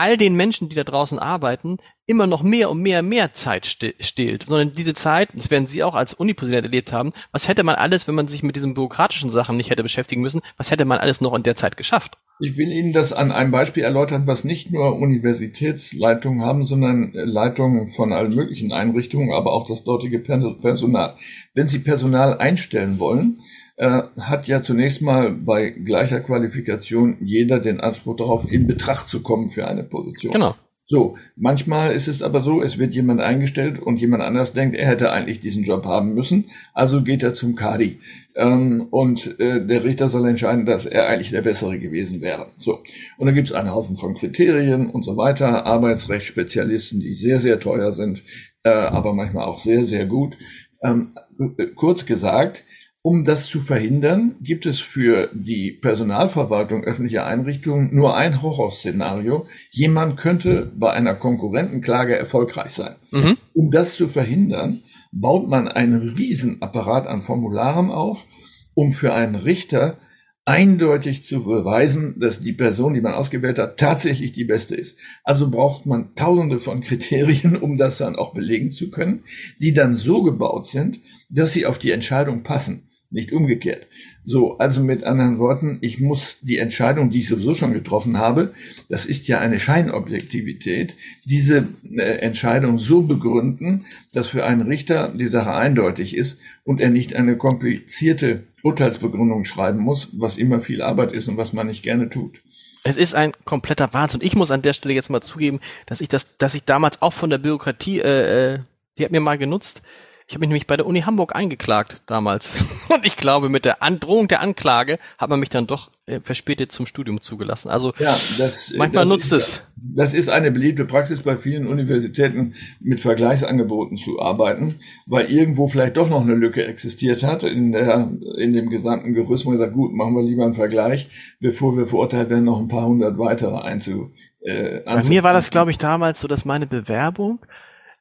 all 0.00 0.16
den 0.16 0.34
Menschen, 0.34 0.70
die 0.70 0.76
da 0.76 0.82
draußen 0.82 1.18
arbeiten, 1.18 1.76
immer 2.06 2.26
noch 2.26 2.42
mehr 2.42 2.70
und 2.70 2.80
mehr, 2.80 3.02
mehr 3.02 3.34
Zeit 3.34 3.66
stillt. 3.66 4.46
Sondern 4.48 4.72
diese 4.72 4.94
Zeit, 4.94 5.28
das 5.34 5.50
werden 5.50 5.66
Sie 5.66 5.84
auch 5.84 5.94
als 5.94 6.14
Unipräsident 6.14 6.64
erlebt 6.64 6.90
haben, 6.90 7.12
was 7.32 7.48
hätte 7.48 7.64
man 7.64 7.74
alles, 7.74 8.08
wenn 8.08 8.14
man 8.14 8.26
sich 8.26 8.42
mit 8.42 8.56
diesen 8.56 8.72
bürokratischen 8.72 9.30
Sachen 9.30 9.58
nicht 9.58 9.68
hätte 9.68 9.82
beschäftigen 9.82 10.22
müssen, 10.22 10.40
was 10.56 10.70
hätte 10.70 10.86
man 10.86 10.98
alles 10.98 11.20
noch 11.20 11.34
in 11.34 11.42
der 11.42 11.54
Zeit 11.54 11.76
geschafft? 11.76 12.16
Ich 12.42 12.56
will 12.56 12.72
Ihnen 12.72 12.94
das 12.94 13.12
an 13.12 13.30
einem 13.30 13.50
Beispiel 13.50 13.82
erläutern, 13.82 14.26
was 14.26 14.44
nicht 14.44 14.70
nur 14.70 14.96
Universitätsleitungen 14.96 16.42
haben, 16.42 16.64
sondern 16.64 17.12
Leitungen 17.12 17.86
von 17.86 18.14
allen 18.14 18.34
möglichen 18.34 18.72
Einrichtungen, 18.72 19.34
aber 19.34 19.52
auch 19.52 19.68
das 19.68 19.84
dortige 19.84 20.18
Personal. 20.18 21.16
Wenn 21.52 21.66
Sie 21.66 21.80
Personal 21.80 22.38
einstellen 22.38 22.98
wollen, 22.98 23.40
äh, 23.80 24.02
hat 24.20 24.46
ja 24.46 24.62
zunächst 24.62 25.00
mal 25.00 25.30
bei 25.32 25.70
gleicher 25.70 26.20
Qualifikation 26.20 27.16
jeder 27.22 27.60
den 27.60 27.80
Anspruch 27.80 28.14
darauf, 28.16 28.50
in 28.50 28.66
Betracht 28.66 29.08
zu 29.08 29.22
kommen 29.22 29.48
für 29.48 29.66
eine 29.66 29.84
Position. 29.84 30.34
Genau. 30.34 30.54
So, 30.84 31.16
manchmal 31.34 31.94
ist 31.94 32.06
es 32.06 32.22
aber 32.22 32.42
so, 32.42 32.60
es 32.60 32.76
wird 32.76 32.92
jemand 32.92 33.22
eingestellt 33.22 33.78
und 33.78 33.98
jemand 33.98 34.22
anders 34.22 34.52
denkt, 34.52 34.74
er 34.74 34.86
hätte 34.86 35.12
eigentlich 35.12 35.40
diesen 35.40 35.62
Job 35.62 35.86
haben 35.86 36.12
müssen, 36.12 36.50
also 36.74 37.02
geht 37.02 37.22
er 37.22 37.32
zum 37.32 37.54
Kadi. 37.54 38.00
Ähm, 38.34 38.88
und 38.90 39.40
äh, 39.40 39.64
der 39.64 39.82
Richter 39.82 40.10
soll 40.10 40.28
entscheiden, 40.28 40.66
dass 40.66 40.84
er 40.84 41.06
eigentlich 41.06 41.30
der 41.30 41.42
Bessere 41.42 41.78
gewesen 41.78 42.20
wäre. 42.20 42.48
So, 42.56 42.80
und 43.16 43.26
dann 43.26 43.34
gibt 43.34 43.46
es 43.46 43.54
einen 43.54 43.72
Haufen 43.72 43.96
von 43.96 44.14
Kriterien 44.14 44.90
und 44.90 45.06
so 45.06 45.16
weiter, 45.16 45.64
Arbeitsrechtsspezialisten, 45.64 47.00
die 47.00 47.14
sehr, 47.14 47.40
sehr 47.40 47.58
teuer 47.58 47.92
sind, 47.92 48.22
äh, 48.62 48.70
aber 48.70 49.14
manchmal 49.14 49.46
auch 49.46 49.58
sehr, 49.58 49.86
sehr 49.86 50.04
gut. 50.04 50.36
Ähm, 50.82 51.14
äh, 51.56 51.66
kurz 51.66 52.04
gesagt, 52.04 52.64
um 53.02 53.24
das 53.24 53.46
zu 53.46 53.60
verhindern, 53.60 54.36
gibt 54.42 54.66
es 54.66 54.78
für 54.78 55.30
die 55.32 55.72
Personalverwaltung 55.72 56.84
öffentlicher 56.84 57.24
Einrichtungen 57.24 57.94
nur 57.94 58.14
ein 58.14 58.42
Horrorszenario. 58.42 59.46
Jemand 59.70 60.18
könnte 60.18 60.70
bei 60.76 60.92
einer 60.92 61.14
Konkurrentenklage 61.14 62.18
erfolgreich 62.18 62.72
sein. 62.72 62.96
Mhm. 63.10 63.38
Um 63.54 63.70
das 63.70 63.94
zu 63.94 64.06
verhindern, 64.06 64.82
baut 65.12 65.48
man 65.48 65.66
einen 65.66 66.10
Riesenapparat 66.10 67.06
an 67.06 67.22
Formularen 67.22 67.90
auf, 67.90 68.26
um 68.74 68.92
für 68.92 69.14
einen 69.14 69.34
Richter 69.34 69.96
eindeutig 70.44 71.24
zu 71.24 71.44
beweisen, 71.44 72.18
dass 72.18 72.40
die 72.40 72.52
Person, 72.52 72.92
die 72.92 73.00
man 73.00 73.14
ausgewählt 73.14 73.58
hat, 73.58 73.78
tatsächlich 73.78 74.32
die 74.32 74.44
beste 74.44 74.74
ist. 74.74 74.98
Also 75.24 75.50
braucht 75.50 75.86
man 75.86 76.14
tausende 76.16 76.58
von 76.58 76.80
Kriterien, 76.80 77.56
um 77.56 77.78
das 77.78 77.96
dann 77.96 78.16
auch 78.16 78.34
belegen 78.34 78.72
zu 78.72 78.90
können, 78.90 79.24
die 79.58 79.72
dann 79.72 79.94
so 79.94 80.22
gebaut 80.22 80.66
sind, 80.66 81.00
dass 81.30 81.52
sie 81.52 81.64
auf 81.64 81.78
die 81.78 81.92
Entscheidung 81.92 82.42
passen 82.42 82.89
nicht 83.10 83.32
umgekehrt. 83.32 83.88
So, 84.22 84.58
also 84.58 84.82
mit 84.82 85.02
anderen 85.04 85.38
Worten, 85.38 85.78
ich 85.80 86.00
muss 86.00 86.38
die 86.42 86.58
Entscheidung, 86.58 87.10
die 87.10 87.20
ich 87.20 87.28
sowieso 87.28 87.54
schon 87.54 87.72
getroffen 87.72 88.18
habe, 88.18 88.54
das 88.88 89.04
ist 89.04 89.26
ja 89.26 89.40
eine 89.40 89.58
Scheinobjektivität, 89.58 90.94
diese 91.24 91.66
äh, 91.90 92.18
Entscheidung 92.18 92.78
so 92.78 93.02
begründen, 93.02 93.86
dass 94.12 94.28
für 94.28 94.44
einen 94.44 94.62
Richter 94.62 95.12
die 95.14 95.26
Sache 95.26 95.52
eindeutig 95.52 96.16
ist 96.16 96.38
und 96.64 96.80
er 96.80 96.90
nicht 96.90 97.16
eine 97.16 97.36
komplizierte 97.36 98.44
Urteilsbegründung 98.62 99.44
schreiben 99.44 99.80
muss, 99.80 100.10
was 100.12 100.38
immer 100.38 100.60
viel 100.60 100.80
Arbeit 100.80 101.12
ist 101.12 101.28
und 101.28 101.36
was 101.36 101.52
man 101.52 101.66
nicht 101.66 101.82
gerne 101.82 102.10
tut. 102.10 102.40
Es 102.84 102.96
ist 102.96 103.14
ein 103.14 103.32
kompletter 103.44 103.92
Wahnsinn. 103.92 104.20
Ich 104.22 104.36
muss 104.36 104.50
an 104.50 104.62
der 104.62 104.72
Stelle 104.72 104.94
jetzt 104.94 105.10
mal 105.10 105.20
zugeben, 105.20 105.60
dass 105.86 106.00
ich 106.00 106.08
das, 106.08 106.28
dass 106.38 106.54
ich 106.54 106.64
damals 106.64 107.02
auch 107.02 107.12
von 107.12 107.28
der 107.28 107.38
Bürokratie, 107.38 107.98
äh, 107.98 108.54
äh 108.54 108.58
die 108.98 109.04
hat 109.04 109.12
mir 109.12 109.20
mal 109.20 109.38
genutzt, 109.38 109.82
Ich 110.30 110.34
habe 110.34 110.42
mich 110.42 110.50
nämlich 110.50 110.68
bei 110.68 110.76
der 110.76 110.86
Uni 110.86 111.00
Hamburg 111.00 111.34
eingeklagt 111.34 112.02
damals. 112.06 112.64
Und 112.88 113.04
ich 113.04 113.16
glaube, 113.16 113.48
mit 113.48 113.64
der 113.64 113.82
Androhung 113.82 114.28
der 114.28 114.40
Anklage 114.40 115.00
hat 115.18 115.28
man 115.28 115.40
mich 115.40 115.48
dann 115.48 115.66
doch 115.66 115.90
äh, 116.06 116.20
verspätet 116.20 116.70
zum 116.70 116.86
Studium 116.86 117.20
zugelassen. 117.20 117.68
Also 117.68 117.92
ja, 117.98 118.16
das, 118.38 118.72
manchmal 118.76 119.02
das 119.02 119.10
nutzt 119.10 119.32
ist, 119.32 119.32
es. 119.32 119.62
Das 119.74 120.14
ist 120.14 120.28
eine 120.28 120.52
beliebte 120.52 120.84
Praxis 120.84 121.22
bei 121.22 121.36
vielen 121.36 121.66
Universitäten, 121.66 122.54
mit 122.78 123.00
Vergleichsangeboten 123.00 123.96
zu 123.96 124.20
arbeiten, 124.20 124.76
weil 125.06 125.26
irgendwo 125.32 125.66
vielleicht 125.66 125.96
doch 125.96 126.08
noch 126.08 126.20
eine 126.20 126.36
Lücke 126.36 126.64
existiert 126.64 127.24
hat 127.24 127.42
in, 127.42 127.72
der, 127.72 128.12
in 128.38 128.52
dem 128.52 128.70
gesamten 128.70 129.14
Gerüst. 129.14 129.46
Man 129.46 129.58
sagt, 129.58 129.72
gut, 129.72 129.92
machen 129.92 130.14
wir 130.14 130.22
lieber 130.22 130.44
einen 130.44 130.52
Vergleich, 130.52 131.08
bevor 131.40 131.76
wir 131.76 131.86
verurteilt 131.86 132.30
werden, 132.30 132.44
noch 132.44 132.60
ein 132.60 132.68
paar 132.68 132.86
hundert 132.86 133.18
weitere 133.18 133.56
einzu. 133.62 134.12
Äh, 134.42 134.78
bei 134.84 135.02
mir 135.02 135.24
war 135.24 135.32
das, 135.32 135.50
glaube 135.50 135.72
ich, 135.72 135.78
damals 135.78 136.20
so, 136.20 136.28
dass 136.28 136.44
meine 136.44 136.68
Bewerbung 136.68 137.40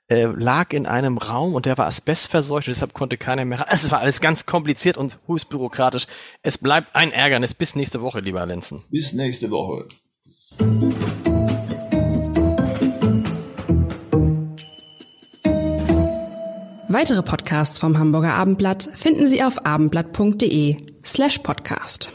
äh, 0.10 0.26
lag 0.26 0.74
in 0.74 0.86
einem 0.86 1.18
Raum 1.18 1.54
und 1.54 1.66
der 1.66 1.78
war 1.78 1.88
asbestverseucht 1.88 2.68
und 2.68 2.74
deshalb 2.74 2.94
konnte 2.94 3.18
keiner 3.18 3.46
mehr. 3.46 3.66
Es 3.70 3.92
war 3.92 4.00
alles 4.00 4.22
ganz 4.22 4.46
kompliziert 4.46 4.98
und 4.98 5.20
höchst 5.28 5.50
bürokratisch. 5.50 6.08
Es 6.42 6.58
bleibt 6.58 6.96
ein 6.96 7.12
Ärgernis. 7.12 7.54
Bis 7.54 7.76
nächste 7.76 8.02
Woche, 8.02 8.20
lieber 8.20 8.46
Lenzen. 8.46 8.84
Bis 8.90 9.14
nächste 9.14 9.52
Woche. 9.52 9.88
Weitere 16.92 17.22
Podcasts 17.22 17.78
vom 17.78 18.00
Hamburger 18.00 18.34
Abendblatt 18.34 18.90
finden 18.96 19.28
Sie 19.28 19.44
auf 19.44 19.64
abendblatt.de 19.64 20.78
slash 21.06 21.38
podcast. 21.38 22.12